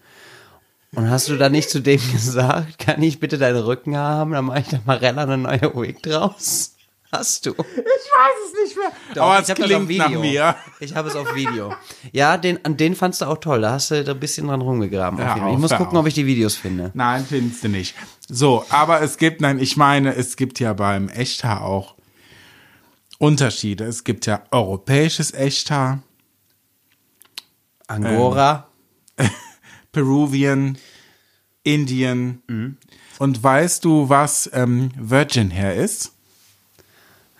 Und 0.96 1.10
hast 1.10 1.30
du 1.30 1.38
da 1.38 1.50
nicht 1.50 1.70
zu 1.70 1.82
dem 1.82 2.02
gesagt, 2.12 2.80
kann 2.80 3.02
ich 3.04 3.20
bitte 3.20 3.38
deinen 3.38 3.64
Rücken 3.64 3.96
haben, 3.96 4.32
dann 4.32 4.46
mache 4.46 4.62
ich 4.62 4.68
da 4.68 4.80
Marella 4.86 5.24
eine 5.24 5.38
neue 5.38 5.76
Wig 5.76 6.02
draus? 6.02 6.76
Hast 7.12 7.46
du? 7.46 7.52
Ich 7.52 7.58
weiß 7.58 8.36
es 8.48 8.64
nicht 8.64 8.78
mehr. 8.78 8.92
Doch, 9.16 9.24
Aber 9.24 9.42
ich 9.42 9.50
es 9.50 9.56
klingt 9.56 9.74
auf 9.74 9.88
Video. 9.88 10.08
nach 10.08 10.22
mir. 10.22 10.56
Ich 10.80 10.96
habe 10.96 11.10
es 11.10 11.16
auf 11.16 11.36
Video. 11.36 11.74
Ja, 12.14 12.38
den, 12.38 12.64
an 12.64 12.78
den 12.78 12.96
fandst 12.96 13.22
du 13.22 13.26
auch 13.26 13.38
toll. 13.38 13.62
Da 13.62 13.72
hast 13.74 13.92
du 13.92 14.04
da 14.04 14.14
ein 14.14 14.20
bisschen 14.20 14.48
dran 14.48 14.62
rumgegraben. 14.62 15.20
Auf 15.22 15.36
ich 15.36 15.58
muss 15.58 15.72
gucken, 15.72 15.98
ob 15.98 16.08
ich 16.08 16.14
die 16.14 16.26
Videos 16.26 16.56
finde. 16.56 16.92
Nein, 16.94 17.26
findest 17.28 17.64
du 17.64 17.68
nicht. 17.68 17.96
So, 18.30 18.66
aber 18.70 19.02
es 19.02 19.18
gibt, 19.18 19.42
nein, 19.42 19.60
ich 19.60 19.76
meine, 19.76 20.16
es 20.16 20.38
gibt 20.38 20.60
ja 20.60 20.72
beim 20.74 21.10
Echthaar 21.10 21.64
auch 21.64 21.96
Unterschiede. 23.18 23.84
Es 23.84 24.04
gibt 24.04 24.26
ja 24.26 24.44
europäisches 24.52 25.34
Echthaar, 25.34 26.02
Angora. 27.88 28.68
Peruvian, 29.92 30.78
Indien. 31.64 32.78
Und 33.20 33.44
weißt 33.44 33.84
du, 33.84 34.10
was 34.10 34.50
ähm, 34.54 34.92
Virgin 34.98 35.52
Hair 35.52 35.76
ist? 35.76 36.14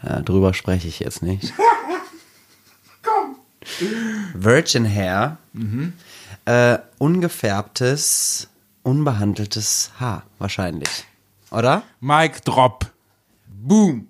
Ja, 0.04 0.22
drüber 0.22 0.54
spreche 0.54 0.88
ich 0.88 1.00
jetzt 1.00 1.22
nicht. 1.22 1.54
Komm. 3.04 3.36
Virgin 4.34 4.86
Hair. 4.86 5.38
Äh, 6.46 6.80
ungefärbtes, 6.98 8.48
unbehandeltes 8.84 9.92
Haar, 10.00 10.24
wahrscheinlich. 10.40 11.06
Oder? 11.52 11.84
Mic 12.00 12.42
Drop. 12.46 12.86
Boom. 13.48 14.08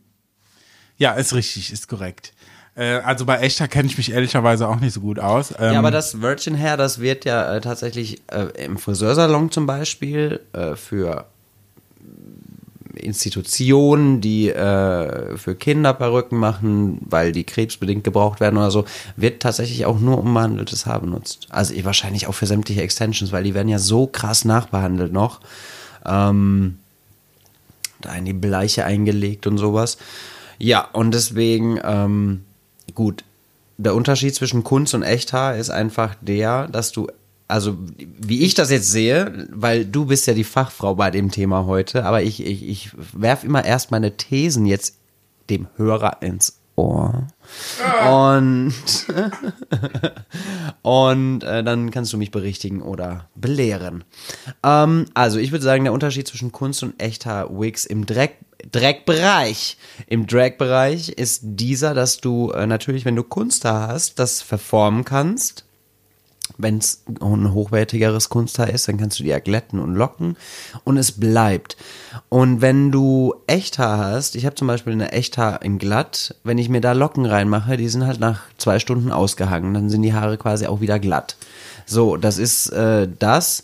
Ja, 0.98 1.14
ist 1.14 1.34
richtig, 1.34 1.72
ist 1.74 1.88
korrekt. 1.88 2.34
Äh, 2.76 3.00
also 3.00 3.26
bei 3.26 3.40
Echthaar 3.40 3.68
kenne 3.68 3.88
ich 3.90 3.98
mich 3.98 4.12
ehrlicherweise 4.12 4.68
auch 4.68 4.80
nicht 4.80 4.94
so 4.94 5.02
gut 5.02 5.20
aus. 5.20 5.52
Ähm, 5.60 5.74
Ja, 5.74 5.80
aber 5.80 5.92
das 5.92 6.22
Virgin 6.22 6.58
Hair, 6.58 6.78
das 6.78 7.00
wird 7.00 7.26
ja 7.26 7.56
äh, 7.56 7.60
tatsächlich 7.62 8.22
äh, 8.32 8.44
im 8.64 8.78
Friseursalon 8.78 9.52
zum 9.52 9.66
Beispiel 9.66 10.40
äh, 10.54 10.76
für 10.76 11.26
Institutionen, 12.96 14.22
die 14.22 14.50
äh, 14.50 15.38
für 15.38 15.56
Kinder 15.56 15.94
Perücken 15.94 16.38
machen, 16.38 17.00
weil 17.02 17.32
die 17.32 17.44
krebsbedingt 17.44 18.04
gebraucht 18.04 18.40
werden 18.40 18.58
oder 18.58 18.72
so, 18.72 18.86
wird 19.16 19.42
tatsächlich 19.42 19.86
auch 19.86 20.00
nur 20.00 20.20
unbehandeltes 20.20 20.86
Haar 20.86 21.02
benutzt. 21.02 21.48
Also 21.50 21.74
wahrscheinlich 21.84 22.28
auch 22.28 22.34
für 22.34 22.46
sämtliche 22.46 22.82
Extensions, 22.82 23.32
weil 23.32 23.44
die 23.44 23.54
werden 23.54 23.70
ja 23.70 23.80
so 23.80 24.08
krass 24.08 24.46
nachbehandelt 24.46 25.14
noch. 25.14 25.40
Ähm, 26.06 26.78
da 28.02 28.16
in 28.16 28.26
die 28.26 28.34
Bleiche 28.34 28.86
eingelegt 28.86 29.48
und 29.48 29.58
sowas. 29.58 29.98
Ja, 30.58 30.88
und 30.94 31.14
deswegen, 31.14 31.80
ähm, 31.84 32.44
gut, 32.94 33.24
der 33.78 33.96
Unterschied 33.96 34.36
zwischen 34.36 34.64
Kunst 34.64 34.94
und 34.94 35.04
Echthaar 35.04 35.56
ist 35.56 35.70
einfach 35.70 36.16
der, 36.22 36.68
dass 36.68 36.92
du, 36.92 37.08
also 37.52 37.78
wie 37.98 38.42
ich 38.44 38.54
das 38.54 38.72
jetzt 38.72 38.92
sehe, 38.92 39.48
weil 39.52 39.86
du 39.86 40.06
bist 40.06 40.26
ja 40.28 40.34
die 40.34 40.44
Fachfrau 40.44 40.96
bei 40.96 41.12
dem 41.12 41.32
Thema 41.32 41.66
heute, 41.66 42.06
aber 42.06 42.24
ich, 42.24 42.46
ich, 42.46 42.68
ich 42.68 42.92
werf 43.14 43.44
immer 43.44 43.66
erst 43.66 43.92
meine 43.92 44.18
Thesen 44.18 44.66
jetzt 44.66 44.98
dem 45.50 45.68
Hörer 45.76 46.22
ins 46.22 46.60
Ohr. 46.76 47.28
Und, 48.10 48.74
und 50.82 51.44
äh, 51.44 51.64
dann 51.64 51.92
kannst 51.92 52.14
du 52.14 52.18
mich 52.18 52.32
berichtigen 52.32 52.82
oder 52.82 53.28
belehren. 53.36 54.04
Ähm, 54.64 55.06
also 55.14 55.38
ich 55.38 55.52
würde 55.52 55.64
sagen, 55.64 55.84
der 55.84 55.94
Unterschied 55.94 56.28
zwischen 56.28 56.52
Kunst 56.52 56.82
und 56.84 57.00
echter 57.02 57.50
Wigs 57.52 57.86
im 57.86 58.06
Dreck, 58.06 58.38
Dreckbereich. 58.72 59.78
Im 60.08 60.28
Drag-Bereich 60.28 61.10
ist 61.10 61.42
dieser, 61.44 61.94
dass 61.94 62.22
du 62.22 62.52
äh, 62.52 62.66
natürlich, 62.66 63.06
wenn 63.06 63.16
du 63.16 63.24
Kunsthaar 63.24 63.90
hast, 63.90 64.20
das 64.20 64.42
verformen 64.42 65.04
kannst. 65.04 65.66
Wenn 66.58 66.78
es 66.78 67.04
ein 67.22 67.54
hochwertigeres 67.54 68.30
Kunsthaar 68.30 68.70
ist, 68.70 68.88
dann 68.88 68.98
kannst 68.98 69.20
du 69.20 69.24
die 69.24 69.30
ja 69.30 69.40
glätten 69.40 69.80
und 69.80 69.96
locken 69.96 70.38
und 70.84 70.98
es 70.98 71.14
bleibt. 71.14 71.78
Und 72.30 72.62
wenn 72.62 72.92
du 72.92 73.36
Echthaar 73.48 73.98
hast, 73.98 74.36
ich 74.36 74.46
habe 74.46 74.56
zum 74.56 74.68
Beispiel 74.68 74.94
eine 74.94 75.12
Echthaar 75.12 75.62
in 75.62 75.78
glatt, 75.78 76.36
wenn 76.44 76.58
ich 76.58 76.70
mir 76.70 76.82
da 76.82 76.94
Locken 76.94 77.26
reinmache, 77.26 77.78
die 77.78 77.90
sind 77.90 78.06
halt 78.06 78.20
nach 78.20 78.42
zwei 78.58 78.80
Stunden 78.80 79.12
ausgehangen, 79.12 79.74
dann 79.74 79.90
sind 79.90 80.02
die 80.02 80.14
Haare 80.14 80.38
quasi 80.38 80.68
auch 80.68 80.82
wieder 80.82 81.00
glatt. 81.00 81.36
So, 81.86 82.18
das 82.18 82.38
ist 82.38 82.70
äh, 82.70 83.08
das. 83.20 83.64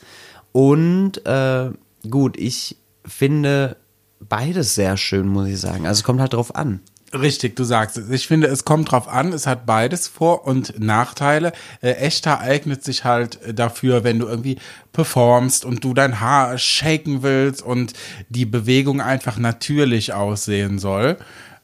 Und 0.51 1.25
äh, 1.25 1.72
gut, 2.10 2.38
ich 2.38 2.77
finde 3.06 3.77
beides 4.20 4.75
sehr 4.75 4.98
schön, 4.98 5.27
muss 5.27 5.48
ich 5.48 5.60
sagen. 5.60 5.86
Also 5.86 6.00
es 6.00 6.03
kommt 6.03 6.20
halt 6.20 6.34
drauf 6.34 6.56
an. 6.56 6.82
Richtig, 7.13 7.55
du 7.55 7.63
sagst 7.63 7.97
es. 7.97 8.09
Ich 8.09 8.27
finde, 8.27 8.47
es 8.47 8.65
kommt 8.65 8.91
drauf 8.91 9.07
an, 9.07 9.31
es 9.31 9.47
hat 9.47 9.65
beides 9.65 10.09
Vor- 10.09 10.45
und 10.45 10.77
Nachteile. 10.79 11.53
Äh, 11.81 11.91
Echthaar 11.91 12.41
eignet 12.41 12.83
sich 12.83 13.05
halt 13.05 13.41
äh, 13.43 13.53
dafür, 13.53 14.03
wenn 14.03 14.19
du 14.19 14.27
irgendwie 14.27 14.57
performst 14.91 15.63
und 15.63 15.83
du 15.85 15.93
dein 15.93 16.19
Haar 16.19 16.57
shaken 16.57 17.23
willst 17.23 17.61
und 17.61 17.93
die 18.27 18.45
Bewegung 18.45 18.99
einfach 18.99 19.37
natürlich 19.37 20.13
aussehen 20.13 20.79
soll. 20.79 21.17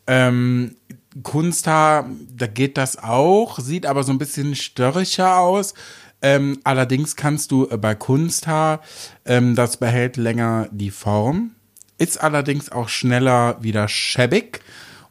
Ähm, 0.07 0.77
Kunsthaar, 1.23 2.09
da 2.35 2.47
geht 2.47 2.77
das 2.77 2.97
auch, 2.97 3.59
sieht 3.59 3.85
aber 3.85 4.03
so 4.03 4.13
ein 4.13 4.17
bisschen 4.17 4.55
störrischer 4.55 5.37
aus. 5.39 5.73
Ähm, 6.21 6.59
allerdings 6.63 7.17
kannst 7.17 7.51
du 7.51 7.67
äh, 7.69 7.75
bei 7.75 7.95
Kunsthaar, 7.95 8.79
ähm, 9.25 9.55
das 9.55 9.75
behält 9.75 10.15
länger 10.15 10.69
die 10.71 10.89
Form, 10.89 11.51
ist 11.97 12.23
allerdings 12.23 12.71
auch 12.71 12.87
schneller 12.87 13.57
wieder 13.61 13.89
schäbig. 13.89 14.61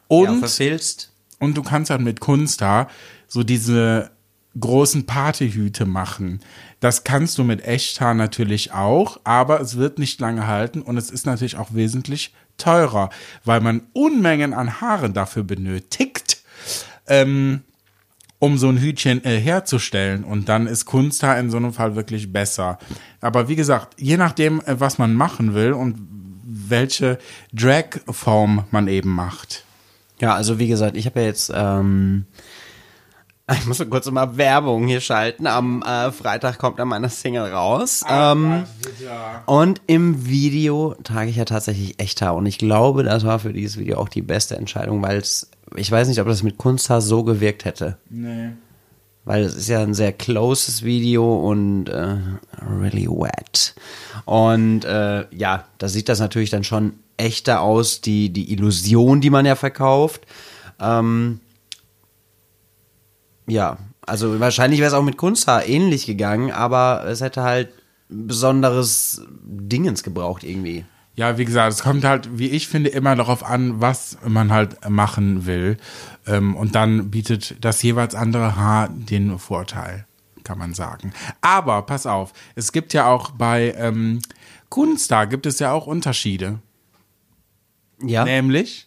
Und, 0.09 0.40
verfilzt. 0.40 1.12
und 1.38 1.56
du 1.56 1.62
kannst 1.62 1.90
dann 1.90 2.04
mit 2.04 2.21
Kunsthaar 2.21 2.88
so 3.28 3.42
diese 3.42 4.11
großen 4.59 5.06
Partyhüte 5.06 5.87
machen. 5.87 6.40
Das 6.80 7.04
kannst 7.04 7.38
du 7.38 7.44
mit 7.44 7.64
Echthaar 7.64 8.14
natürlich 8.14 8.73
auch, 8.73 9.21
aber 9.25 9.61
es 9.61 9.76
wird 9.76 9.99
nicht 9.99 10.21
lange 10.21 10.47
halten 10.47 10.82
und 10.82 10.97
es 10.97 11.11
ist 11.11 11.26
natürlich 11.26 11.56
auch 11.56 11.73
wesentlich 11.73 12.35
teurer, 12.59 13.11
weil 13.44 13.61
man 13.61 13.82
Unmengen 13.92 14.52
an 14.52 14.80
Haaren 14.80 15.14
dafür 15.14 15.44
benötigt, 15.44 16.42
ähm, 17.06 17.62
um 18.38 18.59
so 18.59 18.68
ein 18.68 18.78
Hütchen 18.78 19.25
äh, 19.25 19.38
herzustellen. 19.38 20.25
Und 20.25 20.49
dann 20.49 20.66
ist 20.66 20.85
Kunsthaar 20.85 21.38
in 21.38 21.50
so 21.50 21.56
einem 21.56 21.73
Fall 21.73 21.94
wirklich 21.94 22.32
besser. 22.32 22.78
Aber 23.21 23.49
wie 23.49 23.56
gesagt, 23.56 24.00
je 24.00 24.16
nachdem, 24.16 24.61
äh, 24.62 24.80
was 24.80 24.99
man 24.99 25.14
machen 25.14 25.54
will 25.54 25.73
und 25.73 25.97
welche 26.44 27.18
Drag-Form 27.52 28.64
man 28.71 28.88
eben 28.88 29.11
macht. 29.11 29.64
Ja, 30.23 30.37
also 30.37 30.61
wie 30.61 30.69
gesagt, 30.69 30.97
ich 30.97 31.05
habe 31.07 31.21
ja 31.21 31.26
jetzt, 31.26 31.52
ähm, 31.52 32.26
ich 33.52 33.67
muss 33.67 33.81
mal 33.81 33.88
kurz 33.88 34.09
mal 34.09 34.37
Werbung 34.37 34.87
hier 34.87 35.00
schalten. 35.00 35.49
Am 35.49 35.83
äh, 35.83 36.12
Freitag 36.12 36.59
kommt 36.59 36.79
dann 36.79 36.87
meine 36.87 37.09
Single 37.09 37.52
raus. 37.52 38.05
Ähm, 38.09 38.62
und 39.47 39.81
im 39.88 40.29
Video 40.29 40.95
trage 41.02 41.29
ich 41.29 41.37
ja 41.37 41.45
tatsächlich 41.45 41.99
Echthaar. 42.00 42.37
Und 42.37 42.47
ich 42.47 42.59
glaube, 42.59 43.02
das 43.02 43.26
war 43.26 43.41
für 43.41 43.52
dieses 43.52 43.79
Video 43.79 43.99
auch 43.99 44.09
die 44.09 44.23
beste 44.23 44.57
Entscheidung, 44.57 45.02
weil 45.02 45.19
es, 45.19 45.50
ich 45.75 45.91
weiß 45.91 46.07
nicht, 46.07 46.21
ob 46.21 46.29
das 46.29 46.45
mit 46.45 46.57
Kunsthaar 46.57 47.00
so 47.00 47.25
gewirkt 47.25 47.64
hätte. 47.64 47.99
Nee. 48.09 48.50
Weil 49.25 49.43
es 49.43 49.57
ist 49.57 49.69
ja 49.69 49.81
ein 49.81 49.95
sehr 49.95 50.12
closes 50.12 50.85
Video 50.85 51.37
und 51.49 51.88
äh, 51.88 52.17
really 52.81 53.09
wet. 53.09 53.75
Und 54.25 54.85
äh, 54.85 55.26
ja, 55.35 55.64
da 55.79 55.88
sieht 55.88 56.09
das 56.09 56.21
natürlich 56.21 56.50
dann 56.50 56.62
schon 56.62 56.95
echter 57.16 57.61
aus, 57.61 58.00
die, 58.00 58.31
die 58.31 58.52
Illusion, 58.52 59.21
die 59.21 59.31
man 59.31 59.47
ja 59.47 59.54
verkauft. 59.54 60.26
Ähm, 60.81 61.40
ja, 63.47 63.78
also 64.07 64.40
wahrscheinlich 64.40 64.81
wäre 64.81 64.88
es 64.88 64.95
auch 64.95 65.02
mit 65.02 65.16
Kunsthaar 65.16 65.66
ähnlich 65.66 66.07
gegangen, 66.07 66.50
aber 66.50 67.04
es 67.07 67.21
hätte 67.21 67.42
halt 67.42 67.69
besonderes 68.09 69.23
Dingens 69.42 70.02
gebraucht 70.02 70.45
irgendwie. 70.45 70.85
Ja, 71.14 71.37
wie 71.37 71.45
gesagt, 71.45 71.73
es 71.75 71.83
kommt 71.83 72.04
halt, 72.04 72.38
wie 72.38 72.49
ich 72.49 72.69
finde, 72.69 72.88
immer 72.88 73.14
darauf 73.14 73.45
an, 73.45 73.81
was 73.81 74.16
man 74.26 74.50
halt 74.50 74.88
machen 74.88 75.45
will. 75.45 75.76
Ähm, 76.26 76.57
und 76.57 76.75
dann 76.75 77.11
bietet 77.11 77.57
das 77.62 77.83
jeweils 77.83 78.14
andere 78.14 78.57
Haar 78.57 78.88
den 78.88 79.38
Vorteil, 79.38 80.07
kann 80.42 80.59
man 80.59 80.73
sagen. 80.73 81.12
Aber 81.42 81.83
pass 81.83 82.07
auf, 82.07 82.33
es 82.54 82.73
gibt 82.73 82.95
ja 82.95 83.07
auch 83.07 83.33
bei 83.33 83.75
ähm, 83.76 84.21
Kunsthaar 84.71 85.26
gibt 85.26 85.45
es 85.45 85.59
ja 85.59 85.73
auch 85.73 85.87
Unterschiede. 85.87 86.61
Ja. 88.04 88.25
Nämlich, 88.25 88.87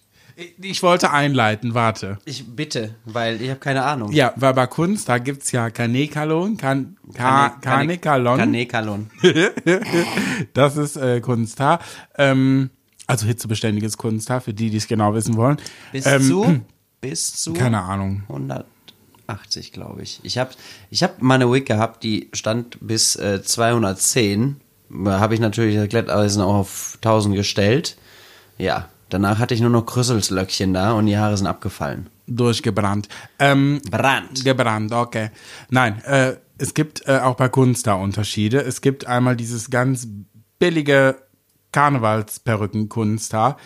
ich, 0.62 0.84
wollte 0.84 1.12
einleiten, 1.12 1.74
warte. 1.74 2.18
Ich 2.26 2.46
bitte, 2.46 2.96
weil 3.06 3.42
ich 3.42 3.50
habe 3.50 3.60
keine 3.60 3.84
Ahnung. 3.84 4.12
Ja, 4.12 4.34
weil 4.36 4.54
bei 4.54 4.68
Kunsthaar 4.68 5.22
gibt's 5.22 5.52
ja 5.54 5.70
Kanekalon, 5.70 6.58
kan, 6.58 6.98
ka, 7.14 7.50
Kanekalon. 7.62 8.38
Kanekalon. 8.38 9.10
Das 10.54 10.76
ist 10.76 10.98
äh, 10.98 11.22
Kunsthaar. 11.22 11.80
Ähm, 12.18 12.70
also 13.08 13.26
hitzebeständiges 13.28 13.98
Kunsthaar, 13.98 14.42
für 14.42 14.54
die, 14.54 14.70
die 14.70 14.78
es 14.78 14.88
genau 14.88 15.14
wissen 15.14 15.38
wollen. 15.38 15.58
Bis 15.94 16.06
ähm, 16.06 16.22
zu? 16.22 16.62
Bis 17.02 17.36
zu? 17.36 17.54
Keine 17.54 17.84
Ahnung. 17.84 18.24
180, 18.28 19.72
glaube 19.72 20.02
ich. 20.02 20.20
Ich 20.24 20.38
habe 20.38 20.52
ich 20.90 21.02
hab 21.04 21.22
mal 21.22 21.36
eine 21.36 21.50
Wig 21.52 21.66
gehabt, 21.66 22.04
die 22.04 22.30
stand 22.34 22.78
bis 22.82 23.16
äh, 23.16 23.42
210. 23.42 24.60
Da 24.90 25.20
habe 25.20 25.34
ich 25.34 25.40
natürlich 25.40 25.76
das 25.76 25.88
Glätteisen 25.88 26.42
auch 26.42 26.56
auf 26.56 26.98
1000 27.02 27.36
gestellt. 27.36 27.96
Ja, 28.58 28.90
danach 29.10 29.40
hatte 29.40 29.54
ich 29.54 29.62
nur 29.62 29.70
noch 29.70 29.86
Krüsselslöckchen 29.86 30.74
da 30.74 30.94
und 30.94 31.06
die 31.06 31.18
Haare 31.18 31.38
sind 31.38 31.48
abgefallen. 31.48 32.10
Durchgebrannt. 32.28 33.08
Ähm, 33.40 33.82
Brand. 33.90 34.44
gebrannt, 34.44 34.92
okay. 34.92 35.30
Nein, 35.70 36.04
äh, 36.06 36.36
es 36.58 36.74
gibt 36.74 37.08
äh, 37.08 37.20
auch 37.20 37.36
bei 37.36 37.50
Kunsthaar 37.50 38.00
Unterschiede. 38.00 38.62
Es 38.62 38.82
gibt 38.82 39.06
einmal 39.06 39.36
dieses 39.36 39.70
ganz 39.70 40.08
billige 40.58 41.18
Karnevalsperücken-Kunsthaar 41.72 43.58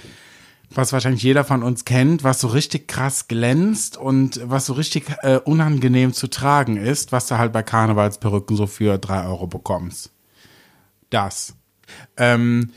was 0.73 0.93
wahrscheinlich 0.93 1.23
jeder 1.23 1.43
von 1.43 1.63
uns 1.63 1.85
kennt, 1.85 2.23
was 2.23 2.41
so 2.41 2.47
richtig 2.47 2.87
krass 2.87 3.27
glänzt 3.27 3.97
und 3.97 4.39
was 4.43 4.65
so 4.67 4.73
richtig 4.73 5.05
äh, 5.21 5.37
unangenehm 5.37 6.13
zu 6.13 6.27
tragen 6.27 6.77
ist, 6.77 7.11
was 7.11 7.27
du 7.27 7.37
halt 7.37 7.51
bei 7.51 7.63
Karnevalsperücken 7.63 8.55
so 8.55 8.67
für 8.67 8.97
drei 8.97 9.25
Euro 9.25 9.47
bekommst. 9.47 10.11
Das. 11.09 11.55
Ähm, 12.17 12.71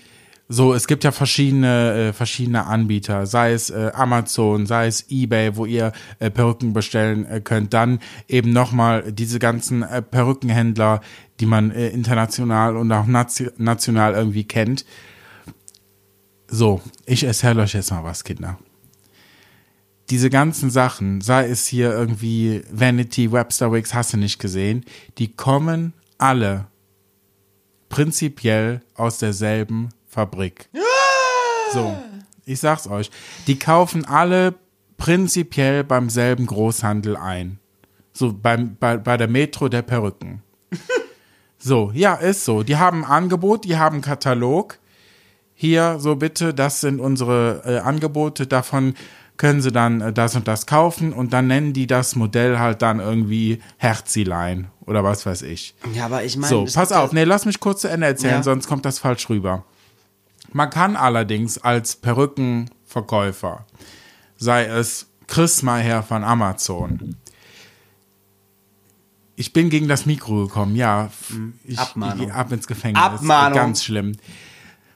so, 0.49 0.75
es 0.75 0.87
gibt 0.87 1.05
ja 1.05 1.13
verschiedene, 1.13 2.09
äh, 2.09 2.13
verschiedene 2.13 2.67
Anbieter, 2.67 3.27
sei 3.27 3.53
es 3.53 3.71
äh, 3.71 3.91
Amazon, 3.95 4.67
sei 4.67 4.87
es 4.87 5.07
eBay, 5.09 5.57
wo 5.57 5.65
ihr 5.65 5.93
äh, 6.19 6.31
Perücken 6.31 6.73
bestellen 6.73 7.25
äh, 7.25 7.41
könnt. 7.41 7.73
Dann 7.73 8.01
eben 8.29 8.53
nochmal 8.53 9.13
diese 9.13 9.39
ganzen 9.39 9.83
äh, 9.83 10.03
Perückenhändler, 10.03 11.01
die 11.41 11.47
man 11.47 11.71
äh, 11.71 11.89
international 11.89 12.77
und 12.77 12.93
auch 12.93 13.07
nation 13.07 13.51
national 13.57 14.15
irgendwie 14.15 14.45
kennt. 14.45 14.85
So, 16.49 16.83
ich 17.07 17.25
erzähle 17.25 17.63
euch 17.63 17.73
jetzt 17.73 17.91
mal 17.91 18.05
was, 18.05 18.25
Kinder. 18.25 18.59
Diese 20.11 20.29
ganzen 20.29 20.69
Sachen, 20.69 21.23
sei 21.23 21.49
es 21.49 21.67
hier 21.67 21.93
irgendwie 21.93 22.63
Vanity, 22.71 23.33
Webster 23.33 23.73
Wigs, 23.73 23.95
hast 23.95 24.13
du 24.13 24.19
nicht 24.19 24.39
gesehen, 24.39 24.85
die 25.17 25.33
kommen 25.33 25.95
alle 26.19 26.67
prinzipiell 27.89 28.83
aus 28.95 29.19
derselben 29.19 29.89
Fabrik. 30.13 30.69
So, 31.73 31.97
ich 32.45 32.61
sag's 32.61 32.87
euch. 32.87 33.11
Die 33.47 33.59
kaufen 33.59 34.05
alle 34.05 34.55
prinzipiell 34.99 35.85
beim 35.85 36.11
selben 36.11 36.45
Großhandel 36.47 37.17
ein. 37.17 37.59
So 38.13 38.35
beim, 38.35 38.77
bei, 38.79 38.99
bei 38.99 39.17
der 39.17 39.29
Metro 39.29 39.69
der 39.69 39.83
Perücken. 39.83 40.43
So, 41.65 41.93
ja, 41.95 42.15
ist 42.17 42.45
so. 42.45 42.65
Die 42.65 42.77
haben 42.77 43.05
ein 43.05 43.11
Angebot, 43.11 43.65
die 43.65 43.77
haben 43.77 43.93
einen 43.95 44.03
Katalog. 44.03 44.79
Hier, 45.55 46.01
so 46.01 46.17
bitte, 46.17 46.53
das 46.53 46.81
sind 46.81 46.99
unsere 46.99 47.63
äh, 47.65 47.79
Angebote. 47.79 48.49
Davon 48.49 48.95
können 49.37 49.63
sie 49.63 49.71
dann 49.71 50.01
äh, 50.01 50.13
das 50.13 50.35
und 50.35 50.49
das 50.49 50.67
kaufen 50.67 51.13
und 51.13 51.33
dann 51.33 51.47
nennen 51.47 51.73
die 51.73 51.87
das 51.87 52.17
Modell 52.17 52.59
halt 52.59 52.83
dann 52.83 52.99
irgendwie 52.99 53.61
Herzilein 53.77 54.73
oder 54.87 55.05
was 55.05 55.25
weiß 55.25 55.43
ich. 55.43 55.77
Ja, 55.95 56.07
aber 56.07 56.25
ich 56.25 56.37
meine. 56.37 56.49
So, 56.49 56.65
pass 56.65 56.91
auf, 56.91 57.13
nee, 57.13 57.23
lass 57.23 57.47
mich 57.47 57.61
kurz 57.61 57.83
zu 57.83 57.89
Ende 57.89 58.09
erzählen, 58.09 58.35
Ja. 58.39 58.43
sonst 58.43 58.67
kommt 58.67 58.85
das 58.85 58.99
falsch 58.99 59.29
rüber. 59.29 59.65
Man 60.53 60.71
kann 60.71 60.97
allerdings 60.97 61.59
als 61.59 61.97
Perückenverkäufer, 61.97 63.67
sei 64.37 64.67
es 64.67 65.09
Chris 65.27 65.63
Maher 65.63 66.03
von 66.03 66.25
Amazon, 66.25 67.17
ich 69.43 69.53
bin 69.53 69.71
gegen 69.71 69.89
das 69.89 70.07
Mikro 70.07 70.47
gekommen, 70.47 70.77
ja. 70.77 71.11
Ich, 71.65 71.79
Abmahnung. 71.79 72.27
ich 72.27 72.33
ab 72.33 72.53
ins 72.53 72.67
Gefängnis. 72.67 73.03
Abmahnung. 73.03 73.55
Ganz 73.57 73.83
schlimm. 73.83 74.13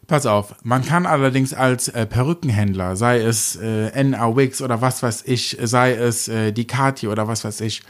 Pass 0.06 0.24
auf, 0.24 0.54
man 0.62 0.84
kann 0.84 1.04
allerdings 1.04 1.52
als 1.52 1.88
äh, 1.88 2.06
Perückenhändler, 2.06 2.94
sei 2.94 3.18
es 3.18 3.56
äh, 3.56 4.04
NA 4.04 4.36
Wigs 4.36 4.62
oder 4.62 4.80
was 4.80 5.02
weiß 5.02 5.24
ich, 5.26 5.58
sei 5.60 5.94
es 5.94 6.28
äh, 6.28 6.52
die 6.52 6.64
Kati 6.64 7.08
oder 7.08 7.26
was 7.26 7.44
weiß 7.44 7.60
ich, 7.62 7.82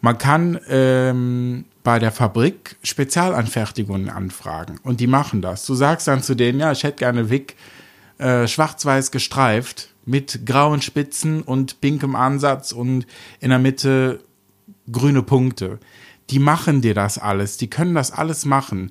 man 0.00 0.18
kann 0.18 0.58
ähm, 0.68 1.64
bei 1.82 1.98
der 1.98 2.12
Fabrik 2.12 2.76
Spezialanfertigungen 2.82 4.10
anfragen 4.10 4.78
und 4.82 5.00
die 5.00 5.06
machen 5.06 5.42
das. 5.42 5.66
Du 5.66 5.74
sagst 5.74 6.08
dann 6.08 6.22
zu 6.22 6.34
denen, 6.34 6.60
ja, 6.60 6.72
ich 6.72 6.84
hätte 6.84 6.98
gerne 6.98 7.30
Wig 7.30 7.56
äh, 8.18 8.46
schwarz-weiß 8.46 9.10
gestreift 9.10 9.88
mit 10.04 10.44
grauen 10.46 10.82
Spitzen 10.82 11.42
und 11.42 11.80
pinkem 11.80 12.16
Ansatz 12.16 12.72
und 12.72 13.06
in 13.40 13.50
der 13.50 13.58
Mitte 13.58 14.20
grüne 14.90 15.22
Punkte. 15.22 15.78
Die 16.30 16.38
machen 16.38 16.80
dir 16.80 16.94
das 16.94 17.18
alles, 17.18 17.56
die 17.56 17.70
können 17.70 17.94
das 17.94 18.12
alles 18.12 18.44
machen. 18.44 18.90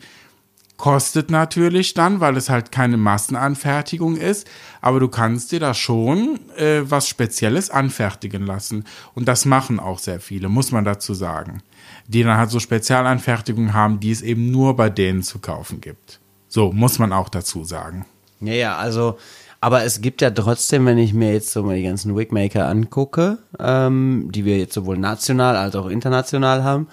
Kostet 0.79 1.29
natürlich 1.29 1.93
dann, 1.93 2.21
weil 2.21 2.38
es 2.38 2.50
halt 2.50 2.71
keine 2.71 2.95
Massenanfertigung 2.95 4.15
ist, 4.15 4.48
aber 4.79 5.01
du 5.01 5.09
kannst 5.09 5.51
dir 5.51 5.59
da 5.59 5.74
schon 5.74 6.39
äh, 6.55 6.89
was 6.89 7.09
Spezielles 7.09 7.69
anfertigen 7.69 8.45
lassen. 8.45 8.86
Und 9.13 9.27
das 9.27 9.43
machen 9.43 9.81
auch 9.81 10.00
sehr 10.00 10.21
viele, 10.21 10.48
muss 10.48 10.71
man 10.71 10.86
dazu 10.86 11.13
sagen. 11.13 11.62
Die 12.07 12.24
dann 12.24 12.38
halt 12.38 12.50
so 12.50 12.62
Spezialanfertigungen 12.62 13.74
haben, 13.74 14.00
die 14.00 14.12
es 14.12 14.21
eben 14.21 14.51
nur 14.51 14.77
bei 14.77 14.89
denen 14.89 15.21
zu 15.21 15.39
kaufen 15.39 15.81
gibt. 15.81 16.21
So, 16.48 16.71
muss 16.71 16.98
man 16.98 17.12
auch 17.12 17.27
dazu 17.27 17.65
sagen. 17.65 18.05
Ja, 18.39 18.53
ja, 18.53 18.77
also, 18.77 19.18
aber 19.59 19.83
es 19.83 20.00
gibt 20.00 20.22
ja 20.22 20.31
trotzdem, 20.31 20.85
wenn 20.85 20.98
ich 20.98 21.13
mir 21.13 21.33
jetzt 21.33 21.51
so 21.51 21.61
mal 21.61 21.75
die 21.75 21.83
ganzen 21.83 22.15
Wigmaker 22.15 22.70
angucke, 22.70 23.39
ähm, 23.59 24.29
die 24.31 24.46
wir 24.46 24.57
jetzt 24.57 24.75
sowohl 24.75 24.98
national 24.98 25.57
als 25.57 25.75
auch 25.75 25.87
international 25.87 26.63
haben, 26.63 26.87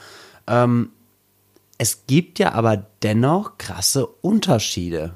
ähm, 0.48 0.90
es 1.78 2.06
gibt 2.06 2.38
ja 2.38 2.52
aber 2.52 2.86
dennoch 3.02 3.58
krasse 3.58 4.06
Unterschiede. 4.06 5.14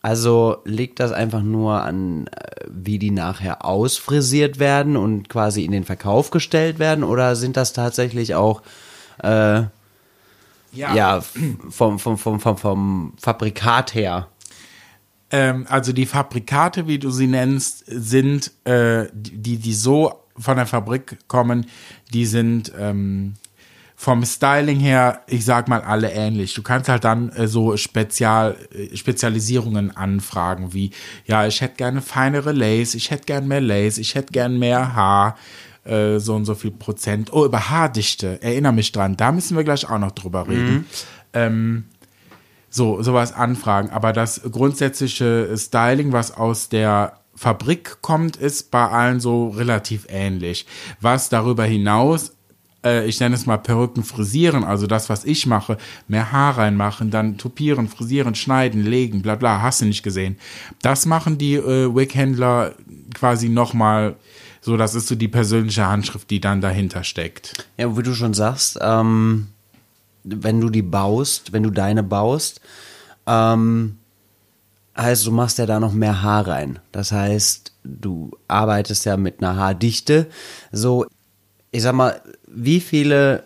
Also 0.00 0.58
liegt 0.64 1.00
das 1.00 1.10
einfach 1.10 1.42
nur 1.42 1.82
an, 1.82 2.28
äh, 2.28 2.66
wie 2.68 2.98
die 2.98 3.10
nachher 3.10 3.64
ausfrisiert 3.64 4.58
werden 4.58 4.96
und 4.96 5.28
quasi 5.28 5.64
in 5.64 5.72
den 5.72 5.84
Verkauf 5.84 6.30
gestellt 6.30 6.78
werden, 6.78 7.02
oder 7.02 7.34
sind 7.34 7.56
das 7.56 7.72
tatsächlich 7.72 8.34
auch 8.34 8.62
äh, 9.22 9.62
ja, 10.72 11.20
vom, 11.70 11.98
vom, 11.98 12.18
vom, 12.18 12.40
vom, 12.40 12.56
vom 12.56 13.12
Fabrikat 13.20 13.94
her? 13.94 14.28
Ähm, 15.30 15.66
also 15.68 15.92
die 15.92 16.06
Fabrikate, 16.06 16.86
wie 16.86 16.98
du 16.98 17.10
sie 17.10 17.26
nennst, 17.26 17.84
sind 17.86 18.52
äh, 18.64 19.06
die, 19.12 19.56
die 19.56 19.74
so 19.74 20.12
von 20.38 20.56
der 20.56 20.66
Fabrik 20.66 21.18
kommen, 21.26 21.66
die 22.12 22.24
sind 22.24 22.72
ähm, 22.78 23.34
vom 24.00 24.24
Styling 24.24 24.78
her, 24.78 25.22
ich 25.26 25.44
sag 25.44 25.66
mal, 25.66 25.80
alle 25.80 26.12
ähnlich. 26.12 26.54
Du 26.54 26.62
kannst 26.62 26.88
halt 26.88 27.02
dann 27.02 27.30
äh, 27.30 27.48
so 27.48 27.76
Spezial, 27.76 28.56
äh, 28.72 28.96
Spezialisierungen 28.96 29.94
anfragen, 29.96 30.72
wie, 30.72 30.92
ja, 31.26 31.48
ich 31.48 31.60
hätte 31.60 31.74
gerne 31.74 32.00
feinere 32.00 32.52
Lace, 32.52 32.94
ich 32.94 33.10
hätte 33.10 33.24
gern 33.24 33.48
mehr 33.48 33.60
Lace, 33.60 33.98
ich 33.98 34.14
hätte 34.14 34.32
gern 34.32 34.56
mehr 34.56 34.94
Haar, 34.94 35.36
äh, 35.82 36.20
so 36.20 36.36
und 36.36 36.44
so 36.44 36.54
viel 36.54 36.70
Prozent. 36.70 37.32
Oh, 37.32 37.44
über 37.44 37.70
Haardichte, 37.70 38.40
erinnere 38.40 38.72
mich 38.72 38.92
dran, 38.92 39.16
da 39.16 39.32
müssen 39.32 39.56
wir 39.56 39.64
gleich 39.64 39.90
auch 39.90 39.98
noch 39.98 40.12
drüber 40.12 40.46
reden. 40.46 40.86
Ähm, 41.32 41.86
so, 42.70 43.02
sowas 43.02 43.32
anfragen. 43.32 43.90
Aber 43.90 44.12
das 44.12 44.42
grundsätzliche 44.48 45.52
Styling, 45.58 46.12
was 46.12 46.30
aus 46.30 46.68
der 46.68 47.18
Fabrik 47.34 48.00
kommt, 48.00 48.36
ist 48.36 48.70
bei 48.70 48.86
allen 48.86 49.18
so 49.18 49.48
relativ 49.48 50.06
ähnlich. 50.08 50.66
Was 51.00 51.30
darüber 51.30 51.64
hinaus, 51.64 52.37
äh, 52.84 53.06
ich 53.06 53.20
nenne 53.20 53.34
es 53.34 53.46
mal 53.46 53.58
Perücken 53.58 54.04
frisieren, 54.04 54.64
also 54.64 54.86
das, 54.86 55.08
was 55.08 55.24
ich 55.24 55.46
mache, 55.46 55.78
mehr 56.06 56.32
Haar 56.32 56.58
reinmachen, 56.58 57.10
dann 57.10 57.38
tupieren, 57.38 57.88
frisieren, 57.88 58.34
schneiden, 58.34 58.84
legen, 58.84 59.22
bla 59.22 59.34
bla, 59.34 59.62
hast 59.62 59.80
du 59.80 59.86
nicht 59.86 60.02
gesehen. 60.02 60.36
Das 60.82 61.06
machen 61.06 61.38
die 61.38 61.54
äh, 61.54 61.94
Wig-Händler 61.94 62.74
quasi 63.14 63.48
nochmal 63.48 64.16
so, 64.60 64.76
das 64.76 64.94
ist 64.94 65.06
so 65.06 65.14
die 65.14 65.28
persönliche 65.28 65.86
Handschrift, 65.86 66.28
die 66.30 66.40
dann 66.40 66.60
dahinter 66.60 67.04
steckt. 67.04 67.64
Ja, 67.76 67.96
wie 67.96 68.02
du 68.02 68.12
schon 68.12 68.34
sagst, 68.34 68.78
ähm, 68.82 69.48
wenn 70.24 70.60
du 70.60 70.68
die 70.68 70.82
baust, 70.82 71.52
wenn 71.52 71.62
du 71.62 71.70
deine 71.70 72.02
baust, 72.02 72.60
ähm, 73.26 73.98
heißt, 74.96 75.26
du 75.26 75.32
machst 75.32 75.58
ja 75.58 75.66
da 75.66 75.80
noch 75.80 75.92
mehr 75.92 76.22
Haar 76.22 76.46
rein. 76.48 76.80
Das 76.92 77.12
heißt, 77.12 77.72
du 77.84 78.30
arbeitest 78.48 79.04
ja 79.06 79.16
mit 79.16 79.42
einer 79.42 79.56
Haardichte. 79.56 80.26
So, 80.72 81.06
ich 81.70 81.82
sag 81.82 81.94
mal, 81.94 82.20
wie 82.50 82.80
viele 82.80 83.44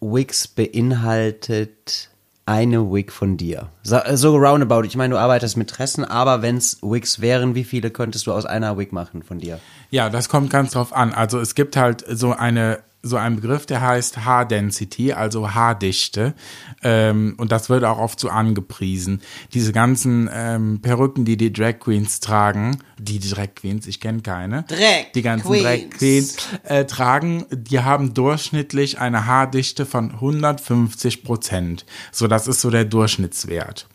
Wigs 0.00 0.48
beinhaltet 0.48 2.10
eine 2.44 2.92
Wig 2.92 3.12
von 3.12 3.36
dir? 3.36 3.68
So, 3.82 3.98
so 4.14 4.36
roundabout. 4.36 4.82
Ich 4.82 4.96
meine, 4.96 5.14
du 5.14 5.20
arbeitest 5.20 5.56
mit 5.56 5.70
Tressen, 5.70 6.04
aber 6.04 6.42
wenn 6.42 6.56
es 6.56 6.78
Wigs 6.82 7.20
wären, 7.20 7.54
wie 7.54 7.64
viele 7.64 7.90
könntest 7.90 8.26
du 8.26 8.32
aus 8.32 8.46
einer 8.46 8.76
Wig 8.78 8.92
machen 8.92 9.22
von 9.22 9.38
dir? 9.38 9.60
Ja, 9.90 10.10
das 10.10 10.28
kommt 10.28 10.50
ganz 10.50 10.72
drauf 10.72 10.92
an. 10.92 11.12
Also 11.12 11.38
es 11.38 11.54
gibt 11.54 11.76
halt 11.76 12.04
so 12.08 12.32
eine 12.32 12.80
so 13.02 13.16
einen 13.16 13.36
Begriff, 13.36 13.66
der 13.66 13.80
heißt 13.80 14.24
Haardensity, 14.24 15.12
also 15.12 15.54
Haardichte. 15.54 16.34
Ähm, 16.82 17.34
und 17.36 17.50
das 17.50 17.68
wird 17.68 17.84
auch 17.84 17.98
oft 17.98 18.20
so 18.20 18.28
angepriesen. 18.28 19.20
Diese 19.54 19.72
ganzen 19.72 20.30
ähm, 20.32 20.80
Perücken, 20.80 21.24
die 21.24 21.36
die 21.36 21.52
Drag 21.52 21.80
Queens 21.80 22.20
tragen, 22.20 22.78
die, 22.98 23.18
die 23.18 23.30
Drag 23.30 23.54
Queens, 23.56 23.86
ich 23.86 24.00
kenne 24.00 24.20
keine. 24.20 24.62
Drag 24.68 25.12
Die 25.14 25.22
ganzen 25.22 25.48
Queens. 25.48 25.62
Drag 25.62 25.98
Queens 25.98 26.36
äh, 26.64 26.84
tragen, 26.84 27.46
die 27.50 27.80
haben 27.80 28.14
durchschnittlich 28.14 28.98
eine 29.00 29.26
Haardichte 29.26 29.84
von 29.84 30.12
150 30.12 31.24
Prozent. 31.24 31.84
So, 32.12 32.28
das 32.28 32.46
ist 32.46 32.60
so 32.60 32.70
der 32.70 32.84
Durchschnittswert 32.84 33.88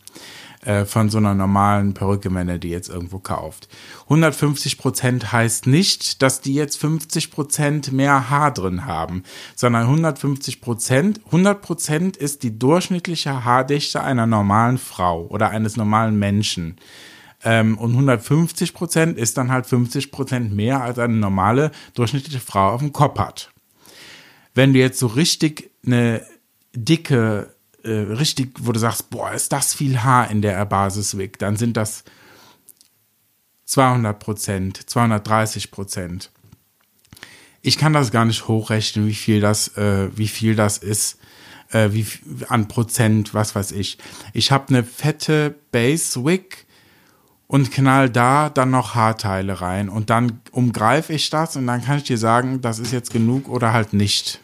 äh, 0.68 0.84
von 0.84 1.08
so 1.08 1.16
einer 1.16 1.34
normalen 1.34 1.94
Perücke, 1.94 2.32
wenn 2.34 2.50
ihr 2.50 2.58
die 2.58 2.68
jetzt 2.68 2.90
irgendwo 2.90 3.18
kauft. 3.18 3.68
150 4.04 4.76
Prozent 4.76 5.32
heißt 5.32 5.66
nicht, 5.66 6.20
dass 6.20 6.42
die 6.42 6.52
jetzt 6.52 6.78
50 6.78 7.30
Prozent 7.30 7.90
mehr 7.90 8.28
Haar 8.28 8.52
drin 8.52 8.84
haben, 8.84 9.22
sondern 9.56 9.84
150 9.84 10.60
Prozent, 10.60 11.22
100 11.24 11.62
Prozent 11.62 12.16
ist 12.18 12.42
die 12.42 12.58
durchschnittliche 12.58 13.46
Haardichte 13.46 14.02
einer 14.02 14.26
normalen 14.26 14.76
Frau 14.76 15.26
oder 15.28 15.48
eines 15.48 15.78
normalen 15.78 16.18
Menschen. 16.18 16.76
Ähm, 17.44 17.78
und 17.78 17.92
150 17.92 18.74
Prozent 18.74 19.16
ist 19.16 19.38
dann 19.38 19.50
halt 19.50 19.64
50 19.64 20.12
Prozent 20.12 20.54
mehr 20.54 20.82
als 20.82 20.98
eine 20.98 21.16
normale 21.16 21.70
durchschnittliche 21.94 22.40
Frau 22.40 22.72
auf 22.72 22.80
dem 22.80 22.92
Kopf 22.92 23.18
hat. 23.18 23.50
Wenn 24.54 24.74
du 24.74 24.80
jetzt 24.80 24.98
so 24.98 25.06
richtig 25.06 25.70
eine 25.86 26.20
dicke, 26.74 27.54
äh, 27.88 28.12
richtig, 28.12 28.54
wo 28.60 28.72
du 28.72 28.78
sagst, 28.78 29.10
boah, 29.10 29.32
ist 29.32 29.52
das 29.52 29.74
viel 29.74 30.02
Haar 30.02 30.30
in 30.30 30.42
der 30.42 30.64
Basiswig, 30.66 31.38
dann 31.38 31.56
sind 31.56 31.76
das 31.76 32.04
200 33.64 34.18
Prozent, 34.18 34.88
230 34.88 35.70
Prozent. 35.70 36.30
Ich 37.60 37.76
kann 37.76 37.92
das 37.92 38.10
gar 38.10 38.24
nicht 38.24 38.48
hochrechnen, 38.48 39.06
wie 39.06 39.14
viel 39.14 39.40
das, 39.40 39.76
äh, 39.76 40.16
wie 40.16 40.28
viel 40.28 40.54
das 40.54 40.78
ist, 40.78 41.18
äh, 41.70 41.90
wie 41.92 42.06
an 42.48 42.68
Prozent, 42.68 43.34
was 43.34 43.54
weiß 43.54 43.72
ich. 43.72 43.98
Ich 44.32 44.52
habe 44.52 44.68
eine 44.68 44.84
fette 44.84 45.54
Base 45.70 46.24
Wig 46.24 46.66
und 47.46 47.70
knall 47.72 48.08
da 48.10 48.50
dann 48.50 48.70
noch 48.70 48.94
Haarteile 48.94 49.60
rein 49.60 49.88
und 49.88 50.10
dann 50.10 50.40
umgreife 50.50 51.12
ich 51.12 51.30
das 51.30 51.56
und 51.56 51.66
dann 51.66 51.84
kann 51.84 51.98
ich 51.98 52.04
dir 52.04 52.18
sagen, 52.18 52.60
das 52.60 52.78
ist 52.78 52.92
jetzt 52.92 53.10
genug 53.10 53.48
oder 53.48 53.72
halt 53.72 53.92
nicht. 53.92 54.40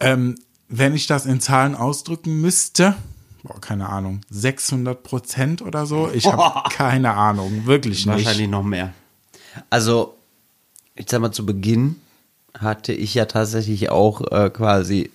Ähm, 0.00 0.36
wenn 0.68 0.94
ich 0.94 1.06
das 1.06 1.26
in 1.26 1.40
Zahlen 1.40 1.74
ausdrücken 1.74 2.40
müsste, 2.40 2.94
boah, 3.42 3.60
keine 3.60 3.88
Ahnung, 3.88 4.20
600 4.30 5.02
Prozent 5.02 5.62
oder 5.62 5.86
so, 5.86 6.10
ich 6.12 6.26
habe 6.26 6.68
keine 6.70 7.14
Ahnung, 7.14 7.66
wirklich 7.66 8.06
nicht. 8.06 8.24
Wahrscheinlich 8.24 8.48
noch 8.48 8.62
mehr. 8.62 8.92
Also, 9.70 10.14
ich 10.94 11.06
sag 11.08 11.20
mal, 11.20 11.32
zu 11.32 11.46
Beginn 11.46 11.96
hatte 12.58 12.92
ich 12.92 13.14
ja 13.14 13.24
tatsächlich 13.24 13.90
auch 13.90 14.20
äh, 14.30 14.50
quasi 14.50 15.10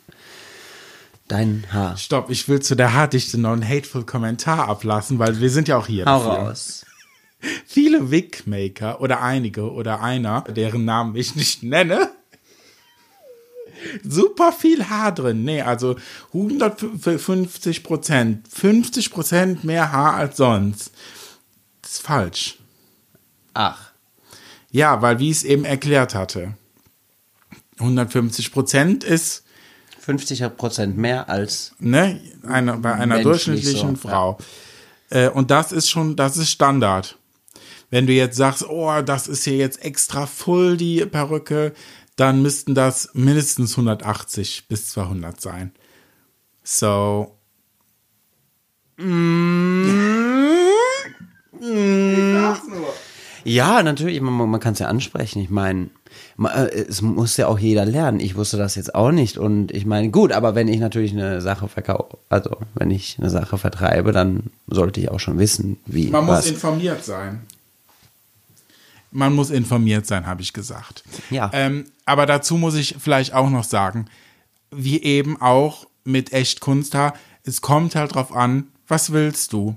dein 1.28 1.66
Haar. 1.72 1.98
Stopp, 1.98 2.30
ich 2.30 2.48
will 2.48 2.62
zu 2.62 2.76
der 2.76 2.94
Haardichte 2.94 3.40
noch 3.40 3.54
einen 3.54 3.68
hateful 3.68 4.06
Kommentar 4.06 4.68
ablassen, 4.68 5.20
weil 5.20 5.40
wir 5.40 5.50
sind 5.50 5.68
ja 5.68 5.78
auch 5.78 5.88
hier. 5.88 6.06
Hau 6.06 6.20
raus. 6.20 6.86
Viele 7.66 8.10
Wigmaker 8.10 9.02
oder 9.02 9.22
einige 9.22 9.72
oder 9.72 10.02
einer, 10.02 10.42
deren 10.42 10.86
Namen 10.86 11.16
ich 11.16 11.36
nicht 11.36 11.64
nenne, 11.64 12.10
super 14.04 14.52
viel 14.52 14.90
Haar 14.90 15.14
drin. 15.14 15.44
Nee, 15.44 15.62
also 15.62 15.96
150 16.34 17.84
Prozent, 17.84 18.48
50 18.48 19.12
Prozent 19.12 19.64
mehr 19.64 19.92
Haar 19.92 20.16
als 20.16 20.38
sonst. 20.38 20.92
Das 21.82 21.94
ist 21.94 22.02
falsch. 22.02 22.60
Ach. 23.54 23.92
Ja, 24.72 25.02
weil 25.02 25.20
wie 25.20 25.30
ich 25.30 25.38
es 25.38 25.44
eben 25.44 25.66
erklärt 25.66 26.16
hatte, 26.16 26.54
150 27.80 28.52
Prozent 28.52 29.04
ist 29.04 29.44
50 30.00 30.58
Prozent 30.58 30.98
mehr 30.98 31.30
als. 31.30 31.74
ne, 31.80 32.20
eine, 32.46 32.78
bei 32.78 32.94
einer 32.94 33.22
durchschnittlichen 33.22 33.96
so, 33.96 34.10
Frau. 34.10 34.38
Äh, 35.10 35.30
und 35.30 35.50
das 35.50 35.72
ist 35.72 35.90
schon, 35.90 36.16
das 36.16 36.36
ist 36.36 36.50
Standard. 36.50 37.18
Wenn 37.90 38.08
du 38.08 38.14
jetzt 38.14 38.36
sagst, 38.36 38.68
oh, 38.68 39.02
das 39.02 39.28
ist 39.28 39.44
hier 39.44 39.58
jetzt 39.58 39.84
extra 39.86 40.26
full, 40.26 40.76
die 40.78 41.06
Perücke, 41.06 41.74
dann 42.16 42.42
müssten 42.42 42.76
das 42.76 43.10
mindestens 43.14 43.72
180 43.72 44.68
bis 44.68 44.90
200 44.90 45.42
sein. 45.42 45.72
So. 46.64 47.38
Ja, 53.46 53.84
natürlich, 53.84 54.22
man, 54.22 54.50
man 54.50 54.60
kann 54.60 54.74
es 54.74 54.80
ja 54.80 54.88
ansprechen. 54.88 55.42
Ich 55.42 55.50
meine, 55.50 55.90
es 56.88 57.02
muss 57.02 57.36
ja 57.38 57.48
auch 57.48 57.60
jeder 57.60 57.86
lernen. 57.86 58.20
Ich 58.20 58.36
wusste 58.36 58.58
das 58.58 58.76
jetzt 58.76 58.96
auch 58.96 59.12
nicht. 59.12 59.38
Und 59.38 59.72
ich 59.72 59.86
meine, 59.86 60.10
gut, 60.10 60.32
aber 60.32 60.56
wenn 60.56 60.68
ich 60.68 60.80
natürlich 60.80 61.12
eine 61.12 61.42
Sache 61.42 61.68
verkaufe, 61.68 62.18
also 62.30 62.58
wenn 62.76 62.92
ich 62.92 63.18
eine 63.20 63.30
Sache 63.30 63.58
vertreibe, 63.58 64.12
dann 64.12 64.52
sollte 64.68 65.02
ich 65.02 65.12
auch 65.12 65.20
schon 65.20 65.40
wissen, 65.40 65.78
wie. 65.86 66.08
Man 66.08 66.26
muss 66.26 66.38
was. 66.38 66.48
informiert 66.48 67.04
sein. 67.04 67.42
Man 69.14 69.34
muss 69.34 69.50
informiert 69.50 70.06
sein, 70.06 70.26
habe 70.26 70.42
ich 70.42 70.54
gesagt. 70.54 71.04
Ja. 71.30 71.50
Ähm, 71.54 71.86
aber 72.06 72.26
dazu 72.26 72.58
muss 72.58 72.76
ich 72.76 72.96
vielleicht 73.00 73.34
auch 73.34 73.50
noch 73.50 73.64
sagen, 73.64 74.06
wie 74.72 75.02
eben 75.02 75.40
auch 75.42 75.88
mit 76.04 76.34
echt 76.34 76.60
Kunsthaar, 76.60 77.14
es 77.44 77.62
kommt 77.62 77.96
halt 77.96 78.16
drauf 78.16 78.36
an, 78.36 78.68
was 78.88 79.12
willst 79.12 79.54
du? 79.54 79.76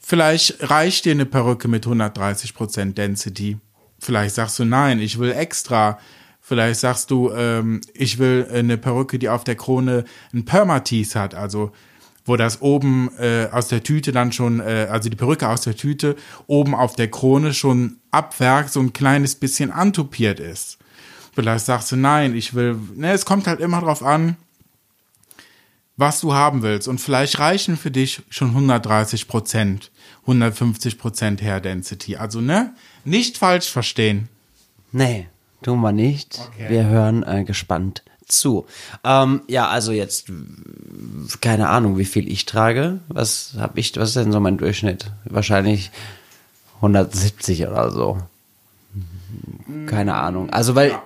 Vielleicht 0.00 0.70
reicht 0.70 1.04
dir 1.04 1.12
eine 1.12 1.26
Perücke 1.26 1.68
mit 1.68 1.86
130% 1.86 2.94
Density. 2.94 3.58
Vielleicht 3.98 4.34
sagst 4.34 4.58
du, 4.58 4.64
nein, 4.64 4.98
ich 4.98 5.18
will 5.18 5.32
extra. 5.32 5.98
Vielleicht 6.40 6.80
sagst 6.80 7.10
du, 7.10 7.30
ähm, 7.30 7.80
ich 7.94 8.18
will 8.18 8.48
eine 8.52 8.76
Perücke, 8.76 9.18
die 9.18 9.28
auf 9.28 9.44
der 9.44 9.54
Krone 9.54 10.04
ein 10.34 10.44
Permatease 10.44 11.20
hat, 11.20 11.34
also 11.34 11.72
wo 12.24 12.36
das 12.36 12.62
oben 12.62 13.10
äh, 13.18 13.48
aus 13.50 13.68
der 13.68 13.82
Tüte 13.82 14.12
dann 14.12 14.32
schon, 14.32 14.60
äh, 14.60 14.88
also 14.90 15.08
die 15.08 15.16
Perücke 15.16 15.48
aus 15.48 15.62
der 15.62 15.76
Tüte 15.76 16.16
oben 16.46 16.74
auf 16.74 16.94
der 16.94 17.10
Krone 17.10 17.52
schon 17.52 17.96
ab 18.10 18.38
Werk 18.38 18.68
so 18.68 18.80
ein 18.80 18.92
kleines 18.92 19.34
bisschen 19.34 19.70
antupiert 19.70 20.38
ist. 20.38 20.78
Vielleicht 21.34 21.64
sagst 21.64 21.90
du, 21.90 21.96
nein, 21.96 22.34
ich 22.34 22.54
will, 22.54 22.78
ne, 22.94 23.12
es 23.12 23.24
kommt 23.24 23.46
halt 23.46 23.60
immer 23.60 23.80
drauf 23.80 24.02
an, 24.02 24.36
was 25.96 26.20
du 26.20 26.34
haben 26.34 26.62
willst. 26.62 26.88
Und 26.88 27.00
vielleicht 27.00 27.38
reichen 27.38 27.76
für 27.76 27.90
dich 27.90 28.22
schon 28.28 28.48
130 28.48 29.28
Prozent, 29.28 29.90
150 30.22 30.98
Prozent 30.98 31.42
Hair 31.42 31.60
Density. 31.60 32.16
Also, 32.16 32.40
ne, 32.40 32.74
nicht 33.04 33.38
falsch 33.38 33.70
verstehen. 33.70 34.28
Nee, 34.92 35.28
tun 35.62 35.80
wir 35.80 35.92
nicht. 35.92 36.38
Okay. 36.52 36.68
Wir 36.68 36.86
hören 36.86 37.22
äh, 37.22 37.44
gespannt 37.44 38.02
zu. 38.32 38.66
Ähm, 39.04 39.42
ja, 39.48 39.68
also 39.68 39.92
jetzt 39.92 40.26
keine 41.40 41.68
Ahnung, 41.68 41.98
wie 41.98 42.04
viel 42.04 42.30
ich 42.30 42.46
trage. 42.46 42.98
Was 43.08 43.54
habe 43.58 43.78
ich? 43.80 43.96
Was 43.96 44.10
ist 44.10 44.16
denn 44.16 44.32
so 44.32 44.40
mein 44.40 44.58
Durchschnitt? 44.58 45.10
Wahrscheinlich 45.24 45.90
170 46.76 47.66
oder 47.68 47.90
so. 47.90 48.18
Keine 49.86 50.14
Ahnung. 50.14 50.50
Also 50.50 50.74
weil 50.74 50.90
Ja. 50.90 51.02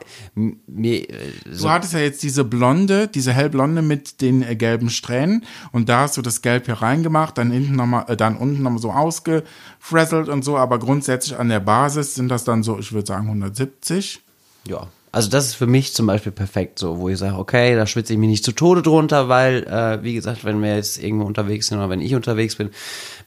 mir 0.66 1.08
äh, 1.08 1.32
Du 1.44 1.54
so, 1.54 1.70
hattest 1.70 1.92
ja 1.92 2.00
jetzt 2.00 2.22
diese 2.24 2.42
blonde, 2.44 3.06
diese 3.06 3.32
hellblonde 3.32 3.82
mit 3.82 4.20
den 4.20 4.42
äh, 4.42 4.56
gelben 4.56 4.90
Strähnen 4.90 5.44
und 5.70 5.88
da 5.88 6.00
hast 6.00 6.16
du 6.16 6.22
das 6.22 6.42
Gelb 6.42 6.66
hier 6.66 6.74
reingemacht, 6.74 7.38
dann 7.38 7.52
hinten 7.52 7.76
noch 7.76 7.86
mal, 7.86 8.04
äh, 8.08 8.16
dann 8.16 8.36
unten 8.36 8.62
nochmal 8.62 8.80
so 8.80 8.90
ausgefresselt 8.90 10.28
und 10.28 10.42
so, 10.44 10.56
aber 10.56 10.78
grundsätzlich 10.80 11.38
an 11.38 11.48
der 11.48 11.60
Basis 11.60 12.16
sind 12.16 12.28
das 12.28 12.42
dann 12.42 12.64
so, 12.64 12.78
ich 12.78 12.92
würde 12.92 13.06
sagen 13.06 13.26
170. 13.28 14.20
ja. 14.66 14.88
Also 15.12 15.30
das 15.30 15.46
ist 15.46 15.54
für 15.54 15.66
mich 15.66 15.94
zum 15.94 16.06
Beispiel 16.06 16.32
perfekt 16.32 16.78
so, 16.78 16.98
wo 16.98 17.08
ich 17.08 17.18
sage, 17.18 17.38
okay, 17.38 17.74
da 17.74 17.86
schwitze 17.86 18.12
ich 18.12 18.18
mich 18.18 18.28
nicht 18.28 18.44
zu 18.44 18.52
Tode 18.52 18.82
drunter, 18.82 19.28
weil, 19.28 19.64
äh, 19.64 20.02
wie 20.02 20.14
gesagt, 20.14 20.44
wenn 20.44 20.62
wir 20.62 20.76
jetzt 20.76 21.02
irgendwo 21.02 21.24
unterwegs 21.24 21.68
sind 21.68 21.78
oder 21.78 21.88
wenn 21.88 22.02
ich 22.02 22.14
unterwegs 22.14 22.56
bin, 22.56 22.68
bin 22.68 22.74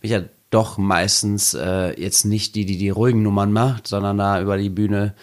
ich 0.01 0.11
ja 0.11 0.21
doch 0.49 0.77
meistens 0.77 1.53
äh, 1.53 1.99
jetzt 1.99 2.25
nicht 2.25 2.55
die, 2.55 2.65
die 2.65 2.77
die 2.77 2.89
ruhigen 2.89 3.23
Nummern 3.23 3.51
macht, 3.51 3.87
sondern 3.87 4.17
da 4.17 4.41
über 4.41 4.57
die 4.57 4.69
Bühne 4.69 5.13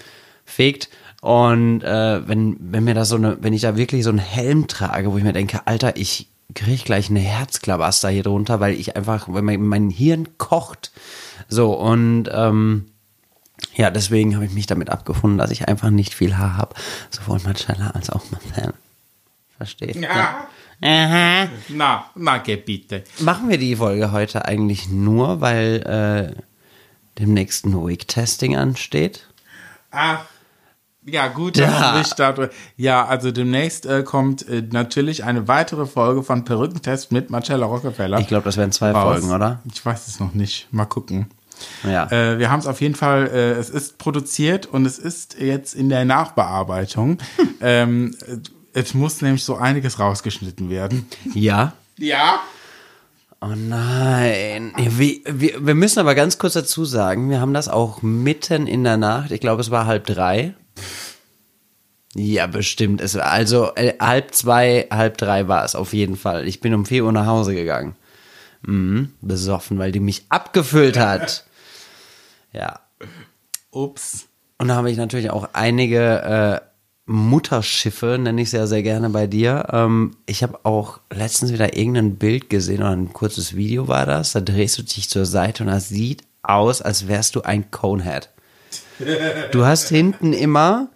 fegt. 0.45 0.89
Und 1.21 1.83
äh, 1.83 2.29
wenn, 2.29 2.57
wenn 2.61 2.85
mir 2.85 2.95
das 2.95 3.09
so 3.09 3.17
eine, 3.17 3.39
wenn 3.41 3.53
ich 3.53 3.63
da 3.63 3.77
wirklich 3.77 4.05
so 4.05 4.11
einen 4.11 4.19
Helm 4.19 4.69
trage, 4.69 5.13
wo 5.13 5.19
ich 5.19 5.25
mir 5.25 5.33
denke, 5.33 5.67
Alter, 5.67 5.97
ich 5.97 6.29
kriege 6.55 6.85
gleich 6.85 7.11
eine 7.11 7.21
Herzklabaster 7.21 8.09
hier 8.09 8.23
drunter, 8.23 8.61
weil 8.61 8.75
ich 8.75 8.97
einfach, 8.97 9.29
weil 9.29 9.43
mein, 9.43 9.63
mein 9.63 9.91
Hirn 9.91 10.39
kocht. 10.39 10.93
So, 11.49 11.75
und 11.75 12.31
ähm, 12.33 12.87
ja, 13.75 13.91
deswegen 13.91 14.35
habe 14.35 14.45
ich 14.47 14.53
mich 14.53 14.67
damit 14.67 14.91
abgefunden, 14.91 15.39
dass 15.39 15.51
ich 15.51 15.69
einfach 15.69 15.91
nicht 15.91 16.15
viel 16.15 16.37
Haar 16.39 16.57
habe. 16.57 16.75
Sowohl 17.11 17.41
Marcella 17.45 17.91
als 17.91 18.11
auch 18.11 18.23
Marcel. 18.31 18.73
Versteht? 19.57 19.97
Ja. 19.97 20.47
Aha. 20.83 21.49
Na, 21.69 22.05
na, 22.15 22.39
bitte. 22.39 23.05
Machen 23.21 23.49
wir 23.49 23.57
die 23.59 23.77
Folge 23.77 24.13
heute 24.13 24.45
eigentlich 24.45 24.89
nur, 24.91 25.41
weil 25.41 26.35
äh, 26.37 26.43
demnächst 27.19 27.65
ein 27.65 27.87
Wig-Testing 27.87 28.57
ansteht? 28.57 29.27
Ach, 29.91 30.27
ja, 31.09 31.29
gut, 31.29 31.57
Ja. 31.57 32.03
Ja, 32.77 33.07
also 33.07 33.31
demnächst 33.31 33.87
äh, 33.87 34.03
kommt 34.03 34.47
äh, 34.49 34.63
natürlich 34.63 35.25
eine 35.25 35.47
weitere 35.47 35.87
Folge 35.87 36.23
von 36.23 36.45
Perückentest 36.45 37.13
mit 37.13 37.31
Marcella 37.31 37.67
Rockefeller. 37.67 38.19
Ich 38.19 38.27
glaube, 38.27 38.45
das 38.45 38.57
wären 38.57 38.73
zwei 38.73 38.91
raus. 38.91 39.21
Folgen, 39.21 39.33
oder? 39.35 39.61
Ich 39.73 39.85
weiß 39.85 40.09
es 40.09 40.19
noch 40.19 40.35
nicht. 40.35 40.67
Mal 40.73 40.87
gucken. 40.87 41.27
Ja. 41.85 42.11
Äh, 42.11 42.39
wir 42.39 42.51
haben 42.51 42.61
es 42.61 42.67
auf 42.67 42.81
jeden 42.81 42.95
Fall, 42.95 43.29
äh, 43.29 43.53
es 43.53 43.71
ist 43.71 43.99
produziert 43.99 44.67
und 44.67 44.87
es 44.87 44.99
ist 44.99 45.39
jetzt 45.39 45.75
in 45.75 45.89
der 45.89 46.05
Nachbearbeitung. 46.05 47.19
ähm, 47.61 48.17
äh, 48.27 48.37
es 48.73 48.95
muss 48.95 49.23
nämlich 49.23 49.45
so 49.45 49.57
einiges 49.57 49.99
rausgeschnitten 49.99 50.71
werden. 50.71 51.07
ja. 51.35 51.73
Ja. 51.99 52.41
Oh 53.41 53.55
nein. 53.55 54.73
Wir, 54.77 55.19
wir, 55.27 55.67
wir 55.67 55.75
müssen 55.75 55.99
aber 55.99 56.15
ganz 56.15 56.39
kurz 56.39 56.55
dazu 56.55 56.85
sagen, 56.85 57.31
wir 57.31 57.41
haben 57.41 57.55
das 57.55 57.69
auch 57.69 58.03
mitten 58.03 58.67
in 58.67 58.85
der 58.85 58.97
Nacht, 58.97 59.31
ich 59.31 59.41
glaube 59.41 59.61
es 59.61 59.71
war 59.71 59.87
halb 59.87 60.07
drei. 60.07 60.55
Ja, 62.15 62.47
bestimmt. 62.47 63.03
Es, 63.03 63.15
war 63.15 63.27
also 63.27 63.75
äh, 63.75 63.95
halb 64.01 64.35
zwei, 64.35 64.87
halb 64.91 65.19
drei 65.19 65.49
war 65.49 65.65
es 65.65 65.75
auf 65.75 65.93
jeden 65.93 66.17
Fall. 66.17 66.49
Ich 66.49 66.61
bin 66.61 66.73
um 66.73 66.87
vier 66.87 67.05
Uhr 67.05 67.13
nach 67.13 67.27
Hause 67.27 67.55
gegangen. 67.55 67.95
Mhm, 68.67 69.13
besoffen, 69.21 69.79
weil 69.79 69.93
die 69.93 70.01
mich 70.01 70.27
abgefüllt 70.29 70.99
hat. 70.99 71.45
Ja. 72.53 72.81
Ups. 73.71 74.27
Und 74.59 74.69
da 74.69 74.75
habe 74.75 74.91
ich 74.91 74.97
natürlich 74.97 75.31
auch 75.31 75.51
einige 75.53 76.63
äh, 76.63 76.67
Mutterschiffe, 77.07 78.19
nenne 78.19 78.43
ich 78.43 78.51
sehr, 78.51 78.67
sehr 78.67 78.83
gerne 78.83 79.11
bei 79.11 79.29
dir. 79.29 79.69
Ähm, 79.71 80.17
ich 80.27 80.43
habe 80.43 80.59
auch 80.65 80.99
letztens 81.13 81.53
wieder 81.53 81.77
irgendein 81.77 82.17
Bild 82.17 82.51
gesehen 82.51 82.79
oder 82.79 82.91
ein 82.91 83.13
kurzes 83.13 83.55
Video 83.55 83.87
war 83.87 84.05
das. 84.05 84.33
Da 84.33 84.41
drehst 84.41 84.79
du 84.79 84.83
dich 84.83 85.09
zur 85.09 85.27
Seite 85.27 85.63
und 85.63 85.71
das 85.71 85.89
sieht 85.89 86.25
aus, 86.43 86.83
als 86.83 87.07
wärst 87.07 87.37
du 87.37 87.43
ein 87.43 87.71
Conehead. 87.71 88.31
Du 89.53 89.65
hast 89.67 89.91
hinten 89.91 90.33
immer, 90.33 90.89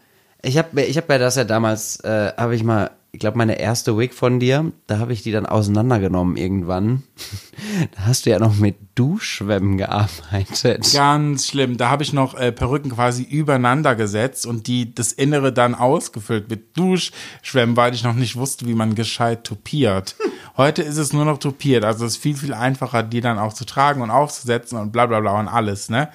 ich 0.43 0.57
habe 0.57 0.81
ich 0.83 0.97
hab 0.97 1.11
ja 1.11 1.19
das 1.19 1.37
ja 1.37 1.45
damals, 1.45 2.01
äh, 2.01 2.33
habe 2.35 2.57
ich 2.57 2.65
mal 2.65 2.91
ich 3.13 3.19
glaube, 3.19 3.39
meine 3.39 3.59
erste 3.59 3.99
Wig 3.99 4.15
von 4.15 4.39
dir, 4.39 4.71
da 4.87 4.99
habe 4.99 5.13
ich 5.13 5.23
die 5.23 5.33
dann 5.33 5.45
auseinandergenommen 5.45 6.37
irgendwann. 6.37 7.03
da 7.97 8.07
hast 8.07 8.25
du 8.25 8.31
ja 8.31 8.39
noch 8.39 8.57
mit 8.57 8.77
Duschschwämmen 8.95 9.79
gearbeitet. 9.79 10.93
Ganz 10.95 11.49
schlimm. 11.49 11.77
Da 11.77 11.91
habe 11.91 12.05
ich 12.05 12.13
noch 12.13 12.35
äh, 12.35 12.53
Perücken 12.53 12.91
quasi 12.91 13.25
übereinander 13.25 13.97
gesetzt 13.97 14.47
und 14.47 14.69
die 14.69 14.95
das 14.95 15.13
Innere 15.13 15.53
dann 15.53 15.75
ausgefüllt 15.75 16.49
mit 16.49 16.77
Duschschwämmen, 16.77 17.77
weil 17.77 17.95
ich 17.95 18.05
noch 18.05 18.15
nicht 18.15 18.37
wusste, 18.37 18.67
wie 18.67 18.75
man 18.75 18.95
gescheit 18.95 19.43
tupiert. 19.45 20.15
Heute 20.57 20.83
ist 20.83 20.99
es 20.99 21.13
nur 21.13 21.25
noch 21.25 21.39
tupiert, 21.39 21.85
also 21.85 22.05
es 22.05 22.13
ist 22.13 22.23
viel, 22.23 22.37
viel 22.37 22.55
einfacher, 22.55 23.03
die 23.03 23.21
dann 23.21 23.39
auch 23.39 23.55
zu 23.55 23.65
tragen 23.65 24.03
und 24.03 24.11
aufzusetzen 24.11 24.79
und 24.79 24.93
bla 24.93 25.07
bla 25.07 25.21
bla 25.21 25.39
und 25.41 25.49
alles, 25.49 25.89
ne? 25.89 26.11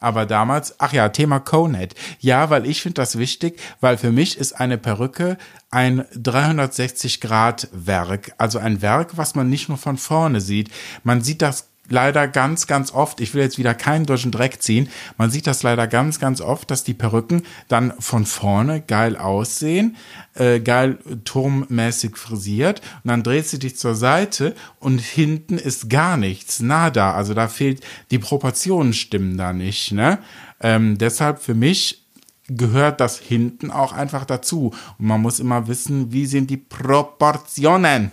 Aber 0.00 0.26
damals, 0.26 0.74
ach 0.78 0.92
ja, 0.92 1.10
Thema 1.10 1.40
Conet. 1.40 1.94
Ja, 2.18 2.50
weil 2.50 2.66
ich 2.66 2.82
finde 2.82 2.94
das 2.94 3.18
wichtig, 3.18 3.60
weil 3.80 3.98
für 3.98 4.10
mich 4.10 4.38
ist 4.38 4.54
eine 4.54 4.78
Perücke 4.78 5.36
ein 5.70 6.04
360 6.16 7.20
Grad 7.20 7.68
Werk. 7.72 8.32
Also 8.38 8.58
ein 8.58 8.82
Werk, 8.82 9.16
was 9.16 9.34
man 9.34 9.48
nicht 9.48 9.68
nur 9.68 9.78
von 9.78 9.98
vorne 9.98 10.40
sieht. 10.40 10.70
Man 11.04 11.20
sieht 11.22 11.42
das 11.42 11.69
leider 11.90 12.26
ganz, 12.26 12.66
ganz 12.66 12.92
oft, 12.92 13.20
ich 13.20 13.34
will 13.34 13.42
jetzt 13.42 13.58
wieder 13.58 13.74
keinen 13.74 14.06
durch 14.06 14.22
den 14.22 14.30
Dreck 14.30 14.62
ziehen, 14.62 14.88
man 15.18 15.30
sieht 15.30 15.46
das 15.46 15.62
leider 15.62 15.86
ganz, 15.86 16.18
ganz 16.18 16.40
oft, 16.40 16.70
dass 16.70 16.84
die 16.84 16.94
Perücken 16.94 17.42
dann 17.68 17.92
von 17.98 18.24
vorne 18.24 18.80
geil 18.80 19.16
aussehen, 19.16 19.96
äh, 20.34 20.60
geil 20.60 20.98
turmmäßig 21.24 22.16
frisiert 22.16 22.80
und 23.04 23.08
dann 23.10 23.22
dreht 23.22 23.46
sie 23.46 23.58
dich 23.58 23.76
zur 23.76 23.94
Seite 23.94 24.54
und 24.78 25.00
hinten 25.00 25.58
ist 25.58 25.90
gar 25.90 26.16
nichts, 26.16 26.60
nada, 26.60 27.12
also 27.12 27.34
da 27.34 27.48
fehlt, 27.48 27.84
die 28.10 28.18
Proportionen 28.18 28.94
stimmen 28.94 29.36
da 29.36 29.52
nicht, 29.52 29.92
ne? 29.92 30.18
Ähm, 30.62 30.98
deshalb 30.98 31.40
für 31.40 31.54
mich 31.54 32.04
gehört 32.50 33.00
das 33.00 33.18
hinten 33.18 33.70
auch 33.70 33.92
einfach 33.92 34.24
dazu 34.24 34.74
und 34.98 35.06
man 35.06 35.22
muss 35.22 35.40
immer 35.40 35.68
wissen, 35.68 36.12
wie 36.12 36.26
sind 36.26 36.50
die 36.50 36.56
Proportionen. 36.56 38.10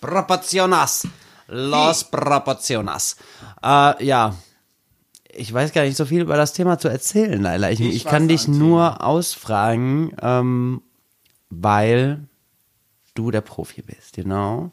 Proporcionas. 0.00 1.06
Los 1.50 2.04
Proporcionas. 2.04 3.16
Äh, 3.62 4.04
ja. 4.04 4.34
Ich 5.32 5.52
weiß 5.52 5.72
gar 5.72 5.82
nicht 5.82 5.96
so 5.96 6.04
viel 6.06 6.22
über 6.22 6.36
das 6.36 6.52
Thema 6.52 6.78
zu 6.78 6.88
erzählen, 6.88 7.40
Leila. 7.40 7.70
Ich, 7.70 7.80
ich, 7.80 7.94
Ich 7.94 8.04
kann 8.04 8.28
dich 8.28 8.48
nur 8.48 9.04
ausfragen, 9.04 10.12
ähm, 10.20 10.82
weil 11.50 12.28
du 13.14 13.30
der 13.30 13.40
Profi 13.40 13.82
bist, 13.82 14.14
genau. 14.16 14.72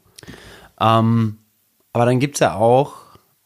Ähm, 0.80 1.38
aber 1.94 2.06
dann 2.06 2.20
gibt's 2.20 2.40
ja 2.40 2.56
auch, 2.56 2.96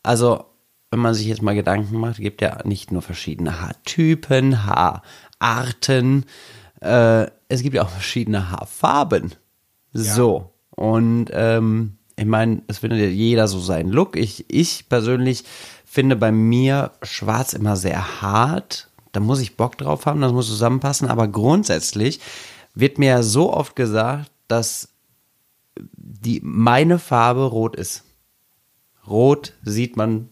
also 0.03 0.45
wenn 0.89 0.99
man 0.99 1.13
sich 1.13 1.27
jetzt 1.27 1.41
mal 1.41 1.55
Gedanken 1.55 1.97
macht, 1.97 2.17
gibt 2.17 2.41
ja 2.41 2.59
nicht 2.65 2.91
nur 2.91 3.01
verschiedene 3.01 3.61
Haartypen, 3.61 4.65
Haararten, 4.65 6.25
äh, 6.81 7.27
es 7.47 7.61
gibt 7.61 7.75
ja 7.75 7.83
auch 7.83 7.89
verschiedene 7.89 8.51
Haarfarben. 8.51 9.35
So. 9.93 10.53
Und 10.71 11.27
ähm, 11.31 11.97
ich 12.15 12.25
meine, 12.25 12.61
es 12.67 12.79
findet 12.79 12.99
ja 12.99 13.07
jeder 13.07 13.47
so 13.47 13.59
seinen 13.59 13.89
Look. 13.89 14.15
Ich, 14.15 14.45
ich 14.47 14.89
persönlich 14.89 15.43
finde 15.85 16.15
bei 16.15 16.31
mir 16.31 16.91
schwarz 17.01 17.53
immer 17.53 17.75
sehr 17.75 18.21
hart. 18.21 18.89
Da 19.11 19.19
muss 19.19 19.41
ich 19.41 19.57
Bock 19.57 19.77
drauf 19.77 20.05
haben, 20.05 20.21
das 20.21 20.31
muss 20.31 20.47
zusammenpassen. 20.47 21.07
Aber 21.07 21.27
grundsätzlich 21.27 22.19
wird 22.73 22.97
mir 22.97 23.23
so 23.23 23.53
oft 23.53 23.75
gesagt, 23.75 24.31
dass 24.47 24.89
die 25.75 26.41
meine 26.43 26.99
Farbe 26.99 27.43
rot 27.43 27.75
ist. 27.75 28.03
Rot 29.07 29.53
sieht 29.63 29.97
man, 29.97 30.29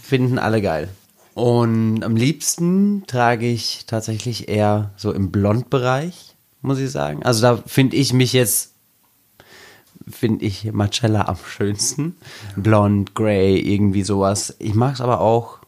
finden 0.00 0.38
alle 0.38 0.60
geil. 0.60 0.88
Und 1.34 2.02
am 2.02 2.16
liebsten 2.16 3.04
trage 3.06 3.46
ich 3.46 3.84
tatsächlich 3.86 4.48
eher 4.48 4.92
so 4.96 5.12
im 5.12 5.30
Blondbereich, 5.30 6.34
muss 6.62 6.78
ich 6.78 6.90
sagen. 6.90 7.22
Also 7.24 7.42
da 7.42 7.62
finde 7.66 7.96
ich 7.96 8.14
mich 8.14 8.32
jetzt, 8.32 8.72
finde 10.08 10.44
ich 10.44 10.72
Marcella 10.72 11.26
am 11.28 11.36
schönsten. 11.36 12.16
Blond, 12.56 13.14
Grey, 13.14 13.58
irgendwie 13.58 14.02
sowas. 14.02 14.54
Ich 14.58 14.74
mag 14.74 14.94
es 14.94 15.00
aber 15.00 15.20
auch 15.20 15.58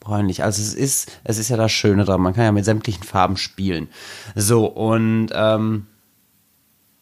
bräunlich. 0.00 0.42
Also 0.42 0.62
es 0.62 0.74
ist, 0.74 1.20
es 1.24 1.38
ist 1.38 1.48
ja 1.48 1.56
das 1.56 1.72
Schöne 1.72 2.04
dran. 2.04 2.20
Man 2.20 2.34
kann 2.34 2.44
ja 2.44 2.52
mit 2.52 2.64
sämtlichen 2.64 3.04
Farben 3.04 3.36
spielen. 3.36 3.88
So, 4.34 4.66
und 4.66 5.28
ähm, 5.32 5.86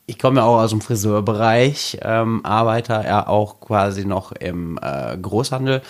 ich 0.07 0.19
komme 0.19 0.41
ja 0.41 0.47
auch 0.47 0.59
aus 0.59 0.71
dem 0.71 0.81
Friseurbereich, 0.81 1.99
ähm, 2.03 2.45
arbeite 2.45 2.93
ja 2.93 3.27
auch 3.27 3.61
quasi 3.61 4.05
noch 4.05 4.33
im 4.33 4.79
äh, 4.83 5.17
Großhandel 5.17 5.83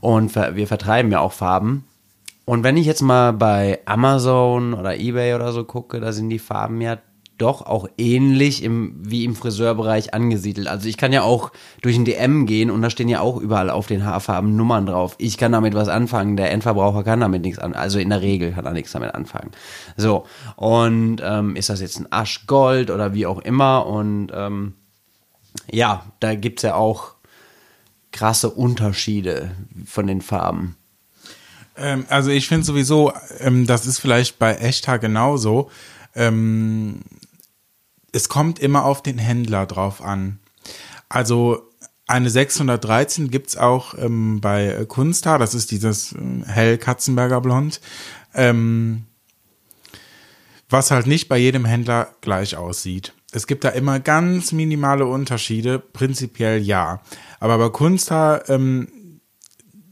und 0.00 0.34
wir 0.34 0.66
vertreiben 0.66 1.12
ja 1.12 1.20
auch 1.20 1.32
Farben. 1.32 1.84
Und 2.46 2.64
wenn 2.64 2.76
ich 2.76 2.86
jetzt 2.86 3.02
mal 3.02 3.32
bei 3.32 3.80
Amazon 3.84 4.74
oder 4.74 4.98
eBay 4.98 5.34
oder 5.34 5.52
so 5.52 5.64
gucke, 5.64 6.00
da 6.00 6.10
sind 6.12 6.30
die 6.30 6.38
Farben 6.38 6.80
ja 6.80 6.98
doch 7.40 7.62
auch 7.62 7.88
ähnlich 7.98 8.62
im, 8.62 8.94
wie 8.98 9.24
im 9.24 9.34
Friseurbereich 9.34 10.14
angesiedelt. 10.14 10.68
Also 10.68 10.88
ich 10.88 10.96
kann 10.96 11.12
ja 11.12 11.22
auch 11.22 11.52
durch 11.82 11.96
ein 11.96 12.04
DM 12.04 12.46
gehen 12.46 12.70
und 12.70 12.82
da 12.82 12.90
stehen 12.90 13.08
ja 13.08 13.20
auch 13.20 13.36
überall 13.38 13.70
auf 13.70 13.86
den 13.86 14.04
Haarfarben 14.04 14.54
Nummern 14.56 14.86
drauf. 14.86 15.14
Ich 15.18 15.38
kann 15.38 15.52
damit 15.52 15.74
was 15.74 15.88
anfangen, 15.88 16.36
der 16.36 16.50
Endverbraucher 16.50 17.04
kann 17.04 17.20
damit 17.20 17.42
nichts 17.42 17.58
an, 17.58 17.74
also 17.74 17.98
in 17.98 18.10
der 18.10 18.20
Regel 18.20 18.52
kann 18.52 18.66
er 18.66 18.72
nichts 18.72 18.92
damit 18.92 19.14
anfangen. 19.14 19.50
So, 19.96 20.26
und 20.56 21.18
ähm, 21.22 21.56
ist 21.56 21.70
das 21.70 21.80
jetzt 21.80 21.98
ein 21.98 22.06
Aschgold 22.10 22.90
oder 22.90 23.14
wie 23.14 23.26
auch 23.26 23.40
immer 23.40 23.86
und 23.86 24.30
ähm, 24.34 24.74
ja, 25.70 26.04
da 26.20 26.34
gibt's 26.34 26.62
ja 26.62 26.74
auch 26.74 27.14
krasse 28.12 28.50
Unterschiede 28.50 29.52
von 29.86 30.06
den 30.06 30.20
Farben. 30.20 30.76
Ähm, 31.76 32.04
also 32.08 32.30
ich 32.30 32.48
finde 32.48 32.66
sowieso, 32.66 33.12
ähm, 33.38 33.66
das 33.66 33.86
ist 33.86 33.98
vielleicht 33.98 34.38
bei 34.38 34.54
Echthaar 34.54 34.98
genauso. 34.98 35.70
Ähm, 36.14 37.00
es 38.12 38.28
kommt 38.28 38.58
immer 38.58 38.84
auf 38.84 39.02
den 39.02 39.18
Händler 39.18 39.66
drauf 39.66 40.02
an. 40.02 40.38
Also 41.08 41.70
eine 42.06 42.28
613 42.28 43.30
gibt's 43.30 43.56
auch 43.56 43.94
ähm, 43.96 44.40
bei 44.40 44.84
Kunsthaar, 44.86 45.38
das 45.38 45.54
ist 45.54 45.70
dieses 45.70 46.12
ähm, 46.12 46.44
hell 46.44 46.76
Katzenberger 46.76 47.40
Blond, 47.40 47.80
ähm, 48.34 49.04
was 50.68 50.90
halt 50.90 51.06
nicht 51.06 51.28
bei 51.28 51.38
jedem 51.38 51.64
Händler 51.64 52.08
gleich 52.20 52.56
aussieht. 52.56 53.14
Es 53.32 53.46
gibt 53.46 53.62
da 53.62 53.68
immer 53.68 54.00
ganz 54.00 54.50
minimale 54.50 55.06
Unterschiede, 55.06 55.78
prinzipiell 55.78 56.60
ja. 56.60 57.00
Aber 57.38 57.58
bei 57.58 57.68
Kunsthaar 57.68 58.48
ähm, 58.48 58.88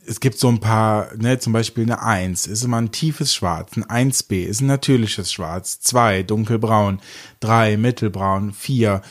es 0.08 0.20
gibt 0.20 0.38
so 0.38 0.48
ein 0.48 0.60
paar, 0.60 1.14
ne, 1.16 1.38
zum 1.38 1.52
Beispiel 1.52 1.84
eine 1.84 2.02
1 2.02 2.46
ist 2.46 2.64
immer 2.64 2.78
ein 2.78 2.92
tiefes 2.92 3.34
Schwarz, 3.34 3.76
ein 3.76 3.84
1b 3.84 4.44
ist 4.44 4.60
ein 4.60 4.66
natürliches 4.66 5.32
Schwarz, 5.32 5.80
2 5.80 6.22
dunkelbraun, 6.22 7.00
3 7.40 7.76
mittelbraun, 7.76 8.52
4 8.52 9.02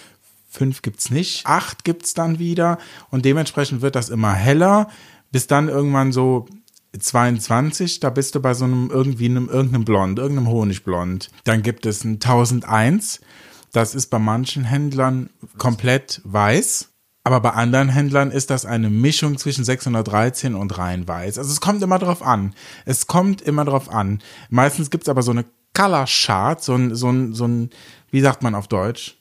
5 0.50 0.82
gibt's 0.82 1.12
nicht, 1.12 1.46
8 1.46 1.84
gibt's 1.84 2.14
dann 2.14 2.40
wieder. 2.40 2.80
Und 3.10 3.26
dementsprechend 3.26 3.82
wird 3.82 3.96
das 3.96 4.10
immer 4.10 4.34
heller, 4.34 4.90
bis 5.32 5.46
dann 5.46 5.68
irgendwann 5.68 6.12
so 6.12 6.48
22, 6.98 8.00
da 8.00 8.10
bist 8.10 8.34
du 8.34 8.40
bei 8.40 8.54
so 8.54 8.66
einem 8.66 8.90
irgendwie 8.90 9.26
einem 9.26 9.50
irgendeinem 9.50 9.86
Blond, 9.86 10.18
irgendeinem 10.18 10.50
Honigblond. 10.50 11.30
Dann 11.44 11.62
gibt 11.62 11.86
es 11.86 12.04
ein 12.04 12.14
1001, 12.14 13.22
das 13.72 13.94
ist 13.94 14.08
bei 14.08 14.20
manchen 14.20 14.64
Händlern 14.64 15.30
komplett 15.58 16.22
weiß. 16.24 16.90
Aber 17.28 17.42
bei 17.42 17.50
anderen 17.50 17.90
Händlern 17.90 18.32
ist 18.32 18.50
das 18.50 18.66
eine 18.66 18.90
Mischung 18.90 19.38
zwischen 19.38 19.66
613 19.66 20.56
und 20.56 20.78
rein 20.78 21.10
weiß. 21.10 21.38
Also 21.38 21.52
es 21.52 21.60
kommt 21.60 21.84
immer 21.84 22.00
drauf 22.00 22.22
an. 22.22 22.56
Es 22.86 23.06
kommt 23.06 23.42
immer 23.42 23.66
drauf 23.66 23.92
an. 23.92 24.20
Meistens 24.50 24.90
gibt's 24.90 25.10
aber 25.10 25.22
so 25.22 25.32
eine 25.32 25.44
Color 25.74 26.06
Chart, 26.06 26.64
so 26.64 26.76
ein, 26.76 26.96
so 26.96 27.10
ein, 27.10 27.34
so 27.34 27.46
ein, 27.46 27.70
wie 28.12 28.22
sagt 28.22 28.44
man 28.44 28.56
auf 28.56 28.70
Deutsch? 28.70 29.18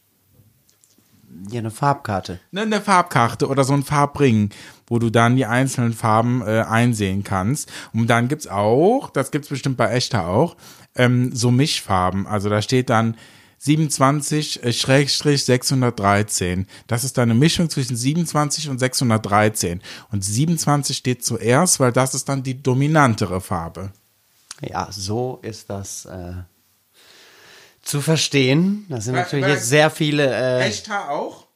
Ja, 1.50 1.58
eine 1.58 1.72
Farbkarte. 1.72 2.38
Ne, 2.52 2.60
Eine 2.60 2.80
Farbkarte 2.80 3.48
oder 3.48 3.64
so 3.64 3.72
ein 3.72 3.82
Farbring, 3.82 4.50
wo 4.86 5.00
du 5.00 5.10
dann 5.10 5.34
die 5.34 5.46
einzelnen 5.46 5.92
Farben 5.92 6.42
äh, 6.46 6.60
einsehen 6.60 7.24
kannst. 7.24 7.72
Und 7.92 8.08
dann 8.08 8.28
gibt's 8.28 8.46
auch, 8.46 9.10
das 9.10 9.32
gibt's 9.32 9.48
bestimmt 9.48 9.78
bei 9.78 9.90
Echter 9.90 10.28
auch, 10.28 10.56
ähm, 10.94 11.34
so 11.34 11.50
Mischfarben. 11.50 12.28
Also 12.28 12.50
da 12.50 12.62
steht 12.62 12.88
dann 12.88 13.16
27-613. 13.66 16.66
Das 16.86 17.04
ist 17.04 17.18
eine 17.18 17.34
Mischung 17.34 17.68
zwischen 17.70 17.96
27 17.96 18.68
und 18.68 18.78
613. 18.78 19.80
Und 20.12 20.24
27 20.24 20.96
steht 20.96 21.24
zuerst, 21.24 21.80
weil 21.80 21.92
das 21.92 22.14
ist 22.14 22.28
dann 22.28 22.42
die 22.42 22.62
dominantere 22.62 23.40
Farbe. 23.40 23.90
Ja, 24.60 24.88
so 24.90 25.38
ist 25.42 25.68
das 25.70 26.04
äh, 26.06 26.32
zu 27.82 28.00
verstehen. 28.00 28.86
Das 28.88 29.04
sind 29.04 29.14
Weil- 29.14 29.22
natürlich 29.22 29.44
weil- 29.44 29.52
jetzt 29.54 29.68
sehr 29.68 29.90
viele. 29.90 30.26
Äh, 30.34 30.66
Echter 30.66 31.10
auch? 31.10 31.46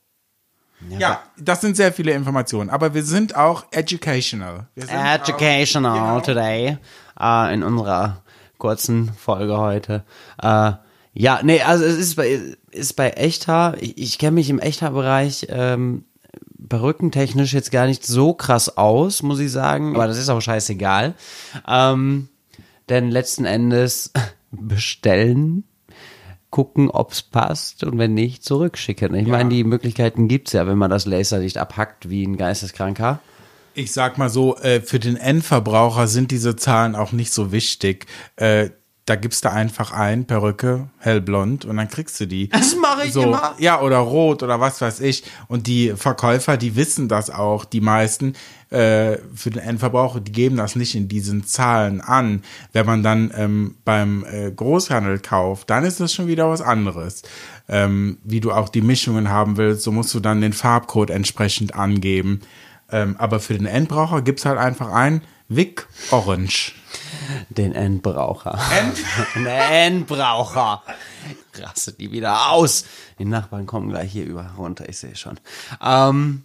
Ja, 0.98 1.22
das 1.36 1.60
sind 1.60 1.76
sehr 1.76 1.92
viele 1.92 2.12
Informationen. 2.12 2.70
Aber 2.70 2.94
wir 2.94 3.02
sind 3.04 3.36
auch 3.36 3.66
educational. 3.70 4.66
Sind 4.76 4.88
Educational 4.88 5.98
Auch, 5.98 6.22
genau. 6.24 6.40
today 6.40 6.78
äh, 7.20 7.54
in 7.54 7.62
unserer 7.62 8.22
kurzen 8.56 9.12
Folge 9.12 9.58
heute. 9.58 10.04
Äh, 10.42 10.72
ja, 11.12 11.40
nee, 11.42 11.60
also 11.62 11.84
es 11.84 11.96
ist 11.96 12.16
bei, 12.16 12.40
ist 12.70 12.96
bei 12.96 13.10
Echthaar, 13.10 13.80
ich, 13.82 13.98
ich 13.98 14.18
kenne 14.18 14.32
mich 14.32 14.50
im 14.50 14.58
Echthaar-Bereich 14.58 15.48
ähm, 15.50 16.04
perückentechnisch 16.68 17.52
jetzt 17.52 17.72
gar 17.72 17.86
nicht 17.86 18.06
so 18.06 18.32
krass 18.32 18.76
aus, 18.76 19.22
muss 19.22 19.40
ich 19.40 19.50
sagen, 19.50 19.94
aber 19.94 20.06
das 20.06 20.18
ist 20.18 20.28
auch 20.28 20.40
scheißegal. 20.40 21.14
Ähm, 21.66 22.28
denn 22.88 23.10
letzten 23.10 23.44
Endes 23.44 24.12
bestellen 24.50 25.64
gucken, 26.50 26.90
ob's 26.90 27.22
passt 27.22 27.84
und 27.84 27.98
wenn 27.98 28.14
nicht, 28.14 28.44
zurückschicken. 28.44 29.14
Ich 29.14 29.28
meine, 29.28 29.50
die 29.50 29.64
Möglichkeiten 29.64 30.28
gibt's 30.28 30.52
ja, 30.52 30.66
wenn 30.66 30.78
man 30.78 30.90
das 30.90 31.06
Laserlicht 31.06 31.58
abhackt 31.58 32.10
wie 32.10 32.24
ein 32.24 32.36
Geisteskranker. 32.36 33.20
Ich 33.74 33.92
sag 33.92 34.18
mal 34.18 34.28
so, 34.28 34.56
äh, 34.56 34.80
für 34.80 34.98
den 34.98 35.16
Endverbraucher 35.16 36.08
sind 36.08 36.32
diese 36.32 36.56
Zahlen 36.56 36.96
auch 36.96 37.12
nicht 37.12 37.32
so 37.32 37.52
wichtig. 37.52 38.06
Da 39.06 39.16
gibst 39.16 39.44
du 39.44 39.50
einfach 39.50 39.92
ein, 39.92 40.26
Perücke, 40.26 40.88
hellblond 40.98 41.64
und 41.64 41.76
dann 41.76 41.88
kriegst 41.88 42.20
du 42.20 42.26
die. 42.26 42.48
Das 42.48 42.76
mache 42.76 43.06
ich 43.06 43.12
so, 43.12 43.22
immer. 43.22 43.54
Ja, 43.58 43.80
oder 43.80 43.98
rot 43.98 44.42
oder 44.42 44.60
was 44.60 44.80
weiß 44.80 45.00
ich. 45.00 45.24
Und 45.48 45.66
die 45.66 45.94
Verkäufer, 45.96 46.56
die 46.56 46.76
wissen 46.76 47.08
das 47.08 47.30
auch, 47.30 47.64
die 47.64 47.80
meisten. 47.80 48.34
Äh, 48.70 49.18
für 49.34 49.50
den 49.50 49.58
Endverbraucher, 49.58 50.20
die 50.20 50.30
geben 50.30 50.56
das 50.56 50.76
nicht 50.76 50.94
in 50.94 51.08
diesen 51.08 51.44
Zahlen 51.44 52.00
an. 52.00 52.44
Wenn 52.72 52.86
man 52.86 53.02
dann 53.02 53.32
ähm, 53.36 53.74
beim 53.84 54.24
äh, 54.24 54.52
Großhandel 54.52 55.18
kauft, 55.18 55.70
dann 55.70 55.84
ist 55.84 55.98
das 55.98 56.14
schon 56.14 56.28
wieder 56.28 56.48
was 56.48 56.60
anderes. 56.60 57.22
Ähm, 57.68 58.18
wie 58.22 58.38
du 58.38 58.52
auch 58.52 58.68
die 58.68 58.80
Mischungen 58.80 59.28
haben 59.28 59.56
willst, 59.56 59.82
so 59.82 59.90
musst 59.90 60.14
du 60.14 60.20
dann 60.20 60.40
den 60.40 60.52
Farbcode 60.52 61.10
entsprechend 61.10 61.74
angeben. 61.74 62.42
Ähm, 62.92 63.16
aber 63.18 63.40
für 63.40 63.54
den 63.54 63.66
Endbraucher 63.66 64.22
gibt's 64.22 64.44
halt 64.44 64.58
einfach 64.58 64.92
ein 64.92 65.22
Wick 65.48 65.86
Orange. 66.12 66.74
Den 67.50 67.72
Endbraucher. 67.74 68.58
Den 69.34 69.46
Endbraucher. 69.46 70.82
Rastet 71.54 72.00
die 72.00 72.10
wieder 72.12 72.50
aus. 72.50 72.84
Die 73.18 73.24
Nachbarn 73.24 73.66
kommen 73.66 73.88
gleich 73.90 74.10
hier 74.12 74.24
über 74.24 74.50
runter, 74.56 74.88
ich 74.88 74.98
sehe 74.98 75.16
schon. 75.16 75.38
Ähm, 75.82 76.44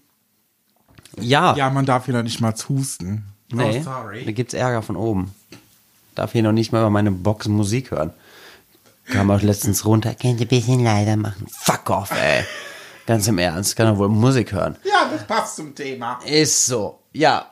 ja, 1.19 1.56
Ja, 1.56 1.69
man 1.69 1.86
darf 1.86 2.06
hier 2.06 2.13
noch 2.13 2.24
nicht 2.24 2.41
mal 2.41 2.54
husten. 2.69 3.26
nee, 3.52 3.80
Oh, 3.80 3.84
sorry. 3.84 4.26
da 4.26 4.32
gibt's 4.32 4.54
Ärger 4.54 4.82
von 4.82 4.95
oben. 4.98 5.34
Darf 6.15 6.32
hier 6.34 6.43
noch 6.43 6.52
nicht 6.52 6.71
mal 6.71 6.80
über 6.80 6.89
meine 6.89 7.12
Box 7.12 7.48
Musik 7.48 7.91
hören. 7.91 8.12
Kam 9.06 9.30
auch 9.32 9.41
letztens 9.41 9.86
runter. 9.86 10.15
Könnt 10.15 10.39
ihr 10.39 10.45
ein 10.45 10.50
bisschen 10.50 10.84
leider 10.84 11.15
machen. 11.15 11.45
Fuck 11.52 11.89
off, 11.89 12.12
ey. 12.12 12.43
Ganz 13.06 13.28
im 13.28 13.38
Ernst, 13.38 13.76
kann 13.76 13.86
er 13.86 13.98
wohl 14.00 14.10
Musik 14.10 14.52
hören. 14.52 14.78
Ja, 14.84 15.08
das 15.12 15.28
passt 15.28 15.58
zum 15.58 15.76
Thema. 15.76 16.19
Ist 16.26 16.65
so. 16.65 17.00
Ja, 17.13 17.52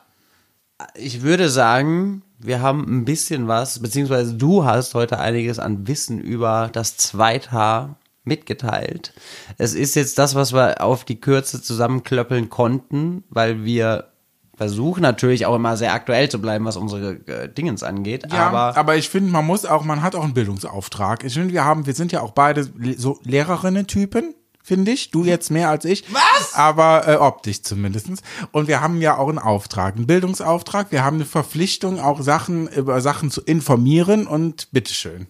ich 0.94 1.22
würde 1.22 1.48
sagen, 1.48 2.22
wir 2.44 2.60
haben 2.60 2.84
ein 2.86 3.04
bisschen 3.04 3.48
was, 3.48 3.80
beziehungsweise 3.80 4.34
du 4.34 4.64
hast 4.64 4.94
heute 4.94 5.18
einiges 5.18 5.58
an 5.58 5.86
Wissen 5.88 6.20
über 6.20 6.68
das 6.72 6.96
Zweithaar 6.96 7.96
mitgeteilt. 8.24 9.14
Es 9.58 9.74
ist 9.74 9.94
jetzt 9.94 10.18
das, 10.18 10.34
was 10.34 10.52
wir 10.52 10.82
auf 10.82 11.04
die 11.04 11.20
Kürze 11.20 11.62
zusammenklöppeln 11.62 12.50
konnten, 12.50 13.24
weil 13.30 13.64
wir 13.64 14.08
versuchen 14.56 15.02
natürlich 15.02 15.46
auch 15.46 15.56
immer 15.56 15.76
sehr 15.76 15.92
aktuell 15.92 16.28
zu 16.28 16.40
bleiben, 16.40 16.64
was 16.64 16.76
unsere 16.76 17.14
äh, 17.26 17.48
Dingens 17.48 17.82
angeht. 17.82 18.24
Ja, 18.30 18.48
aber 18.48 18.76
aber, 18.76 18.96
ich 18.96 19.08
finde, 19.08 19.30
man 19.30 19.44
muss 19.44 19.66
auch, 19.66 19.84
man 19.84 20.02
hat 20.02 20.14
auch 20.14 20.22
einen 20.22 20.34
Bildungsauftrag. 20.34 21.24
Ich 21.24 21.34
finde, 21.34 21.52
wir 21.52 21.64
haben, 21.64 21.86
wir 21.86 21.94
sind 21.94 22.12
ja 22.12 22.20
auch 22.20 22.32
beide 22.32 22.68
so 22.96 23.18
Lehrerinnen-Typen, 23.24 24.34
finde 24.64 24.90
ich. 24.90 25.12
Du 25.12 25.24
jetzt 25.24 25.50
mehr 25.50 25.68
als 25.68 25.84
ich. 25.84 26.12
Was? 26.12 26.54
Aber 26.54 27.06
äh, 27.06 27.16
optisch 27.16 27.62
zumindestens. 27.62 28.22
Und 28.50 28.66
wir 28.66 28.80
haben 28.80 29.00
ja 29.00 29.16
auch 29.16 29.28
einen 29.28 29.38
Auftrag, 29.38 29.94
einen 29.94 30.06
Bildungsauftrag. 30.06 30.90
Wir 30.90 31.04
haben 31.04 31.16
eine 31.16 31.26
Verpflichtung, 31.26 32.00
auch 32.00 32.22
Sachen 32.22 32.66
über 32.68 33.00
Sachen 33.00 33.30
zu 33.30 33.42
informieren 33.42 34.26
und 34.26 34.72
bitteschön. 34.72 35.28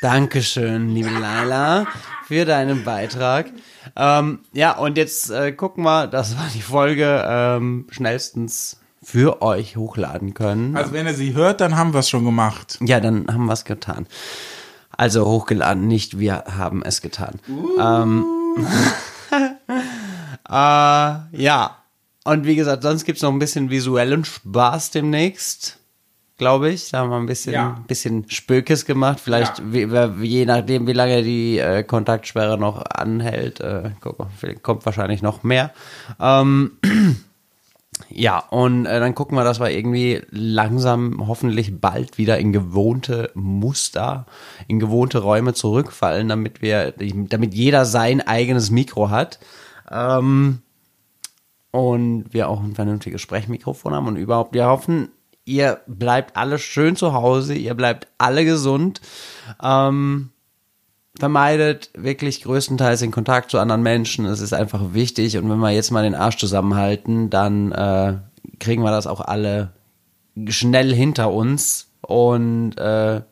Dankeschön, 0.00 0.90
liebe 0.90 1.10
Laila, 1.10 1.86
für 2.26 2.44
deinen 2.44 2.84
Beitrag. 2.84 3.50
Ähm, 3.96 4.38
ja, 4.52 4.78
und 4.78 4.96
jetzt 4.96 5.30
äh, 5.30 5.50
gucken 5.52 5.82
wir, 5.82 6.06
dass 6.06 6.36
wir 6.36 6.48
die 6.54 6.62
Folge 6.62 7.24
ähm, 7.26 7.86
schnellstens 7.90 8.78
für 9.02 9.42
euch 9.42 9.76
hochladen 9.76 10.32
können. 10.32 10.76
Also 10.76 10.92
wenn 10.92 11.06
ihr 11.06 11.14
sie 11.14 11.34
hört, 11.34 11.60
dann 11.60 11.76
haben 11.76 11.92
wir 11.92 12.00
es 12.00 12.08
schon 12.08 12.24
gemacht. 12.24 12.78
Ja, 12.82 13.00
dann 13.00 13.26
haben 13.26 13.46
wir 13.46 13.52
es 13.52 13.64
getan. 13.64 14.06
Also 14.96 15.26
hochgeladen, 15.26 15.88
nicht 15.88 16.18
wir 16.18 16.44
haben 16.56 16.82
es 16.82 17.00
getan. 17.00 17.40
Ähm, 17.78 18.24
äh, 20.48 20.52
ja, 20.52 21.76
und 22.24 22.46
wie 22.46 22.56
gesagt, 22.56 22.82
sonst 22.82 23.04
gibt's 23.04 23.22
noch 23.22 23.32
ein 23.32 23.38
bisschen 23.38 23.70
visuellen 23.70 24.24
Spaß 24.24 24.90
demnächst. 24.92 25.78
Glaube 26.36 26.70
ich. 26.70 26.90
Da 26.90 26.98
haben 26.98 27.10
wir 27.10 27.16
ein 27.16 27.26
bisschen, 27.26 27.52
Ja. 27.52 27.78
bisschen 27.86 28.28
Spökes 28.28 28.86
gemacht. 28.86 29.20
Vielleicht, 29.20 29.60
Ja. 29.60 29.64
wie, 29.72 29.92
wie, 29.92 30.26
je 30.26 30.46
nachdem, 30.46 30.86
wie 30.88 30.92
lange 30.92 31.22
die 31.22 31.58
äh, 31.58 31.84
Kontaktsperre 31.84 32.58
noch 32.58 32.82
anhält, 32.86 33.60
äh, 33.60 33.90
guck 34.00 34.18
kommt 34.62 34.84
wahrscheinlich 34.84 35.22
noch 35.22 35.44
mehr. 35.44 35.70
Ähm, 36.18 36.72
ja, 38.08 38.38
und 38.38 38.86
äh, 38.86 39.00
dann 39.00 39.14
gucken 39.14 39.36
wir, 39.36 39.44
dass 39.44 39.60
wir 39.60 39.70
irgendwie 39.70 40.22
langsam, 40.30 41.26
hoffentlich 41.26 41.80
bald 41.80 42.18
wieder 42.18 42.38
in 42.38 42.52
gewohnte 42.52 43.30
Muster, 43.34 44.26
in 44.66 44.80
gewohnte 44.80 45.18
Räume 45.18 45.54
zurückfallen, 45.54 46.28
damit 46.28 46.60
wir, 46.60 46.92
damit 46.96 47.54
jeder 47.54 47.84
sein 47.84 48.20
eigenes 48.20 48.70
Mikro 48.70 49.10
hat. 49.10 49.38
Ähm, 49.90 50.60
und 51.70 52.32
wir 52.32 52.48
auch 52.48 52.62
ein 52.62 52.74
vernünftiges 52.74 53.20
Sprechmikrofon 53.20 53.94
haben 53.94 54.06
und 54.06 54.16
überhaupt, 54.16 54.54
wir 54.54 54.66
hoffen, 54.66 55.08
ihr 55.44 55.80
bleibt 55.86 56.36
alle 56.36 56.58
schön 56.58 56.94
zu 56.94 57.12
Hause, 57.12 57.54
ihr 57.54 57.74
bleibt 57.74 58.08
alle 58.18 58.44
gesund. 58.44 59.00
Ähm, 59.62 60.30
vermeidet 61.18 61.90
wirklich 61.96 62.42
größtenteils 62.42 63.00
den 63.00 63.12
Kontakt 63.12 63.50
zu 63.50 63.58
anderen 63.58 63.82
Menschen. 63.82 64.26
Es 64.26 64.40
ist 64.40 64.52
einfach 64.52 64.94
wichtig. 64.94 65.38
Und 65.38 65.48
wenn 65.48 65.58
wir 65.58 65.70
jetzt 65.70 65.90
mal 65.90 66.02
den 66.02 66.14
Arsch 66.14 66.38
zusammenhalten, 66.38 67.30
dann 67.30 67.72
äh, 67.72 68.14
kriegen 68.58 68.82
wir 68.82 68.90
das 68.90 69.06
auch 69.06 69.20
alle 69.20 69.72
schnell 70.48 70.92
hinter 70.92 71.32
uns. 71.32 71.88
Und 72.00 72.76
äh, 72.76 73.22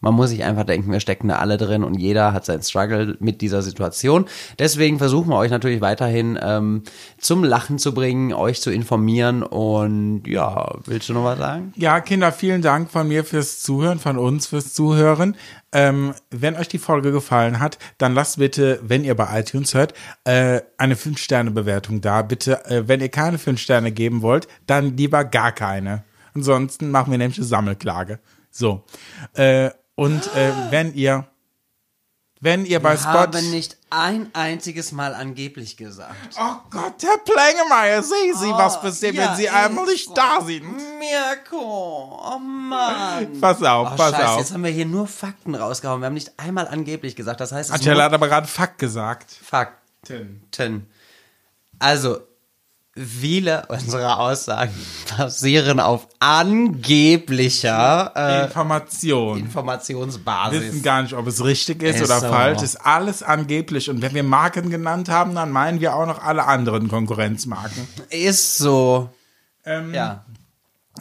man 0.00 0.14
muss 0.14 0.30
sich 0.30 0.44
einfach 0.44 0.64
denken, 0.64 0.90
wir 0.90 1.00
stecken 1.00 1.28
da 1.28 1.36
alle 1.36 1.56
drin 1.56 1.84
und 1.84 1.94
jeder 1.94 2.32
hat 2.32 2.44
seinen 2.44 2.62
Struggle 2.62 3.16
mit 3.20 3.40
dieser 3.40 3.62
Situation. 3.62 4.26
Deswegen 4.58 4.98
versuchen 4.98 5.28
wir 5.28 5.36
euch 5.36 5.50
natürlich 5.50 5.80
weiterhin 5.80 6.38
ähm, 6.42 6.82
zum 7.18 7.44
Lachen 7.44 7.78
zu 7.78 7.92
bringen, 7.94 8.32
euch 8.32 8.60
zu 8.60 8.70
informieren. 8.70 9.42
Und 9.42 10.22
ja, 10.26 10.74
willst 10.84 11.08
du 11.08 11.14
noch 11.14 11.24
was 11.24 11.38
sagen? 11.38 11.72
Ja, 11.76 12.00
Kinder, 12.00 12.32
vielen 12.32 12.62
Dank 12.62 12.90
von 12.90 13.08
mir 13.08 13.24
fürs 13.24 13.60
Zuhören, 13.62 13.98
von 13.98 14.18
uns 14.18 14.46
fürs 14.46 14.72
Zuhören. 14.72 15.36
Ähm, 15.72 16.14
wenn 16.30 16.56
euch 16.56 16.68
die 16.68 16.78
Folge 16.78 17.12
gefallen 17.12 17.60
hat, 17.60 17.78
dann 17.98 18.14
lasst 18.14 18.38
bitte, 18.38 18.80
wenn 18.82 19.04
ihr 19.04 19.14
bei 19.14 19.38
iTunes 19.38 19.74
hört, 19.74 19.94
äh, 20.24 20.62
eine 20.78 20.96
5-Sterne-Bewertung 20.96 22.00
da. 22.00 22.22
Bitte, 22.22 22.64
äh, 22.64 22.88
wenn 22.88 23.00
ihr 23.00 23.08
keine 23.08 23.38
5 23.38 23.60
Sterne 23.60 23.92
geben 23.92 24.22
wollt, 24.22 24.48
dann 24.66 24.96
lieber 24.96 25.24
gar 25.24 25.52
keine. 25.52 26.04
Ansonsten 26.34 26.90
machen 26.90 27.10
wir 27.12 27.18
nämlich 27.18 27.38
eine 27.38 27.46
Sammelklage. 27.46 28.18
So. 28.50 28.84
Äh, 29.34 29.70
und 30.00 30.34
äh, 30.34 30.52
wenn 30.70 30.94
ihr, 30.94 31.26
wenn 32.40 32.64
ihr 32.64 32.80
bei 32.80 32.92
Wir 32.92 32.98
Spot. 32.98 33.08
haben 33.10 33.50
nicht 33.50 33.76
ein 33.90 34.30
einziges 34.34 34.92
Mal 34.92 35.14
angeblich 35.14 35.76
gesagt. 35.76 36.14
Oh 36.38 36.54
Gott, 36.70 36.94
Herr 37.02 37.18
Plengemeier, 37.18 38.02
sehen 38.02 38.34
Sie, 38.34 38.48
was 38.50 38.80
passiert, 38.80 39.14
ja, 39.14 39.28
wenn 39.30 39.36
Sie 39.36 39.50
einmal 39.50 39.84
nicht 39.84 40.08
ist 40.08 40.16
da 40.16 40.40
sind. 40.40 40.64
Mirko, 40.98 42.18
oh 42.34 42.38
Mann. 42.38 43.38
Pass 43.42 43.62
auf, 43.62 43.90
Oh, 43.92 43.96
pass 43.96 44.12
Scheiße, 44.12 44.28
auf. 44.30 44.38
jetzt 44.38 44.52
haben 44.54 44.64
wir 44.64 44.70
hier 44.70 44.86
nur 44.86 45.06
Fakten 45.06 45.54
rausgehauen. 45.54 46.00
Wir 46.00 46.06
haben 46.06 46.14
nicht 46.14 46.32
einmal 46.38 46.66
angeblich 46.66 47.14
gesagt. 47.14 47.40
Das 47.40 47.52
heißt, 47.52 47.68
es 47.68 47.74
Angela 47.74 48.04
hat 48.04 48.14
aber 48.14 48.28
gerade 48.28 48.46
Fakt 48.46 48.78
gesagt. 48.78 49.30
Fakten. 49.42 50.88
Also, 51.78 52.20
viele 52.96 53.64
unserer 53.68 54.18
Aussagen 54.18 54.74
basieren 55.16 55.80
auf 55.80 56.08
angeblicher 56.18 58.12
äh, 58.16 58.44
Information. 58.44 59.36
wissen 59.36 59.46
Informationsbasis. 59.46 60.82
gar 60.82 61.02
nicht, 61.02 61.14
ob 61.14 61.26
es 61.26 61.44
richtig 61.44 61.82
ist, 61.82 61.96
Ist 61.96 62.10
oder 62.10 62.20
so. 62.20 62.28
falsch. 62.28 62.62
Ist 62.62 62.76
alles 62.84 63.22
angeblich. 63.22 63.88
Und 63.90 64.02
wenn 64.02 64.14
wir 64.14 64.22
Marken 64.24 64.70
genannt 64.70 65.08
haben, 65.08 65.34
dann 65.34 65.50
meinen 65.50 65.80
wir 65.80 65.94
auch 65.94 66.06
noch 66.06 66.22
alle 66.22 66.46
anderen 66.46 66.88
Konkurrenzmarken. 66.88 67.86
Ist 68.10 68.58
so. 68.58 69.10
Ähm, 69.64 69.94
Ja. 69.94 70.24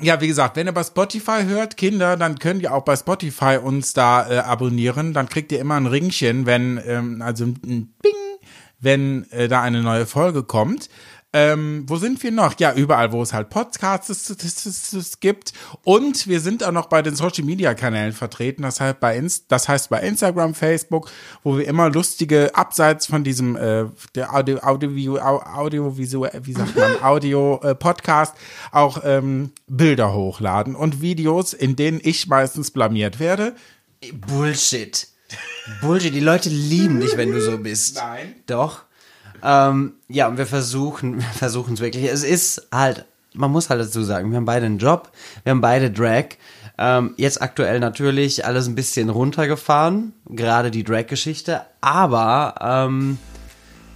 Ja, 0.02 0.22
wie 0.22 0.28
gesagt, 0.28 0.56
wenn 0.56 0.68
ihr 0.68 0.72
bei 0.72 0.84
Spotify 0.84 1.44
hört, 1.46 1.76
Kinder, 1.76 2.16
dann 2.16 2.40
könnt 2.40 2.62
ihr 2.62 2.74
auch 2.74 2.84
bei 2.86 2.96
Spotify 2.96 3.58
uns 3.62 3.94
da 3.94 4.30
äh, 4.30 4.38
abonnieren. 4.38 5.14
Dann 5.14 5.28
kriegt 5.28 5.52
ihr 5.52 5.60
immer 5.60 5.76
ein 5.76 5.88
Ringchen, 5.88 6.46
wenn, 6.46 6.80
ähm, 6.86 7.22
also 7.22 7.44
ein 7.46 7.94
Bing, 8.02 8.14
wenn 8.80 9.30
äh, 9.32 9.50
da 9.50 9.62
eine 9.62 9.82
neue 9.82 10.06
Folge 10.06 10.44
kommt. 10.44 10.90
Ähm, 11.32 11.84
wo 11.88 11.98
sind 11.98 12.24
wir 12.24 12.32
noch? 12.32 12.60
Ja, 12.60 12.74
überall, 12.74 13.12
wo 13.12 13.22
es 13.22 13.34
halt 13.34 13.52
Podcasts 13.52 14.36
gibt. 15.20 15.54
Und 15.84 16.28
wir 16.28 16.40
sind 16.40 16.64
auch 16.64 16.72
noch 16.72 16.88
bei 16.88 17.04
den 17.04 17.16
Social 17.16 17.44
Media 17.44 17.76
Kanälen 17.76 18.14
vertreten. 18.14 18.64
Das 18.64 18.80
heißt 18.80 19.00
bei, 19.00 19.16
Inst 19.16 19.46
das 19.50 19.70
heißt 19.70 19.90
bei 19.90 20.00
Instagram, 20.00 20.56
Facebook, 20.56 21.12
wo 21.44 21.56
wir 21.58 21.68
immer 21.68 21.92
lustige, 21.92 22.56
abseits 22.56 23.06
von 23.06 23.24
diesem 23.24 23.56
äh, 23.56 23.86
der 24.16 24.34
Audio, 24.34 24.58
Audio, 24.64 25.20
Audio, 25.20 25.98
wie 25.98 26.06
sagt 26.06 26.76
man, 26.76 27.00
Audio 27.04 27.60
äh, 27.62 27.76
Podcast 27.76 28.34
auch 28.72 29.02
ähm, 29.04 29.52
Bilder 29.68 30.14
hochladen 30.14 30.76
und 30.76 31.00
Videos, 31.02 31.54
in 31.54 31.76
denen 31.76 32.00
ich 32.02 32.28
meistens 32.28 32.72
blamiert 32.72 33.20
werde. 33.20 33.56
Bullshit. 34.14 35.08
Bullshit. 35.82 36.14
Die 36.14 36.22
Leute 36.22 36.50
lieben 36.50 37.00
dich, 37.02 37.18
wenn 37.18 37.32
du 37.32 37.40
so 37.40 37.60
bist. 37.60 37.98
Nein. 37.98 38.34
Doch. 38.48 38.89
Ähm, 39.44 39.94
ja, 40.08 40.28
und 40.28 40.38
wir 40.38 40.46
versuchen, 40.46 41.18
wir 41.20 41.24
versuchen 41.24 41.74
es 41.74 41.80
wirklich. 41.80 42.06
Es 42.06 42.24
ist 42.24 42.68
halt, 42.72 43.06
man 43.34 43.52
muss 43.52 43.70
halt 43.70 43.82
dazu 43.82 44.04
sagen, 44.04 44.32
wir 44.32 44.38
haben 44.38 44.46
beide 44.46 44.66
einen 44.66 44.78
Job, 44.80 45.12
wir 45.44 45.52
haben 45.52 45.62
beide 45.62 45.92
Drag. 45.92 46.26
Ähm, 46.78 47.14
jetzt 47.18 47.42
aktuell 47.42 47.80
natürlich 47.82 48.46
alles 48.46 48.68
ein 48.68 48.76
bisschen 48.76 49.10
runtergefahren, 49.10 50.14
gerade 50.30 50.72
die 50.72 50.86
Drag-Geschichte, 50.86 51.62
aber 51.82 52.56
ähm, 52.62 53.18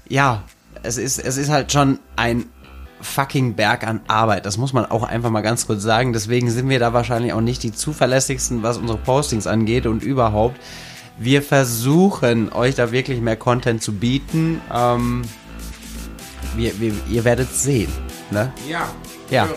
ja, 0.09 0.43
es 0.83 0.97
ist, 0.97 1.17
es 1.17 1.37
ist 1.37 1.49
halt 1.49 1.71
schon 1.71 1.99
ein 2.17 2.45
fucking 3.03 3.55
Berg 3.55 3.85
an 3.85 4.01
Arbeit. 4.07 4.45
Das 4.45 4.57
muss 4.57 4.73
man 4.73 4.85
auch 4.85 5.03
einfach 5.03 5.29
mal 5.29 5.41
ganz 5.41 5.67
kurz 5.67 5.83
sagen. 5.83 6.13
Deswegen 6.13 6.49
sind 6.49 6.69
wir 6.69 6.79
da 6.79 6.93
wahrscheinlich 6.93 7.33
auch 7.33 7.41
nicht 7.41 7.63
die 7.63 7.71
zuverlässigsten, 7.71 8.63
was 8.63 8.77
unsere 8.77 8.97
Postings 8.97 9.47
angeht 9.47 9.85
und 9.85 10.03
überhaupt. 10.03 10.59
Wir 11.17 11.41
versuchen, 11.43 12.51
euch 12.51 12.75
da 12.75 12.91
wirklich 12.91 13.21
mehr 13.21 13.35
Content 13.35 13.81
zu 13.83 13.93
bieten. 13.93 14.61
Ähm, 14.73 15.23
wir, 16.55 16.79
wir, 16.79 16.93
ihr 17.09 17.23
werdet 17.23 17.51
es 17.51 17.63
sehen. 17.63 17.91
Ne? 18.31 18.51
Ja. 18.67 18.89
Ja. 19.29 19.47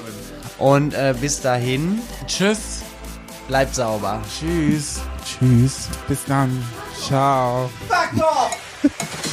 Und 0.58 0.94
äh, 0.94 1.14
bis 1.20 1.40
dahin, 1.40 2.00
Tschüss. 2.26 2.82
bleibt 3.48 3.74
sauber. 3.74 4.20
Tschüss. 4.38 5.00
Tschüss. 5.24 5.88
Bis 6.08 6.24
dann. 6.26 6.62
Ciao. 7.06 7.70
Fuck 7.88 8.22
off! 8.22 9.32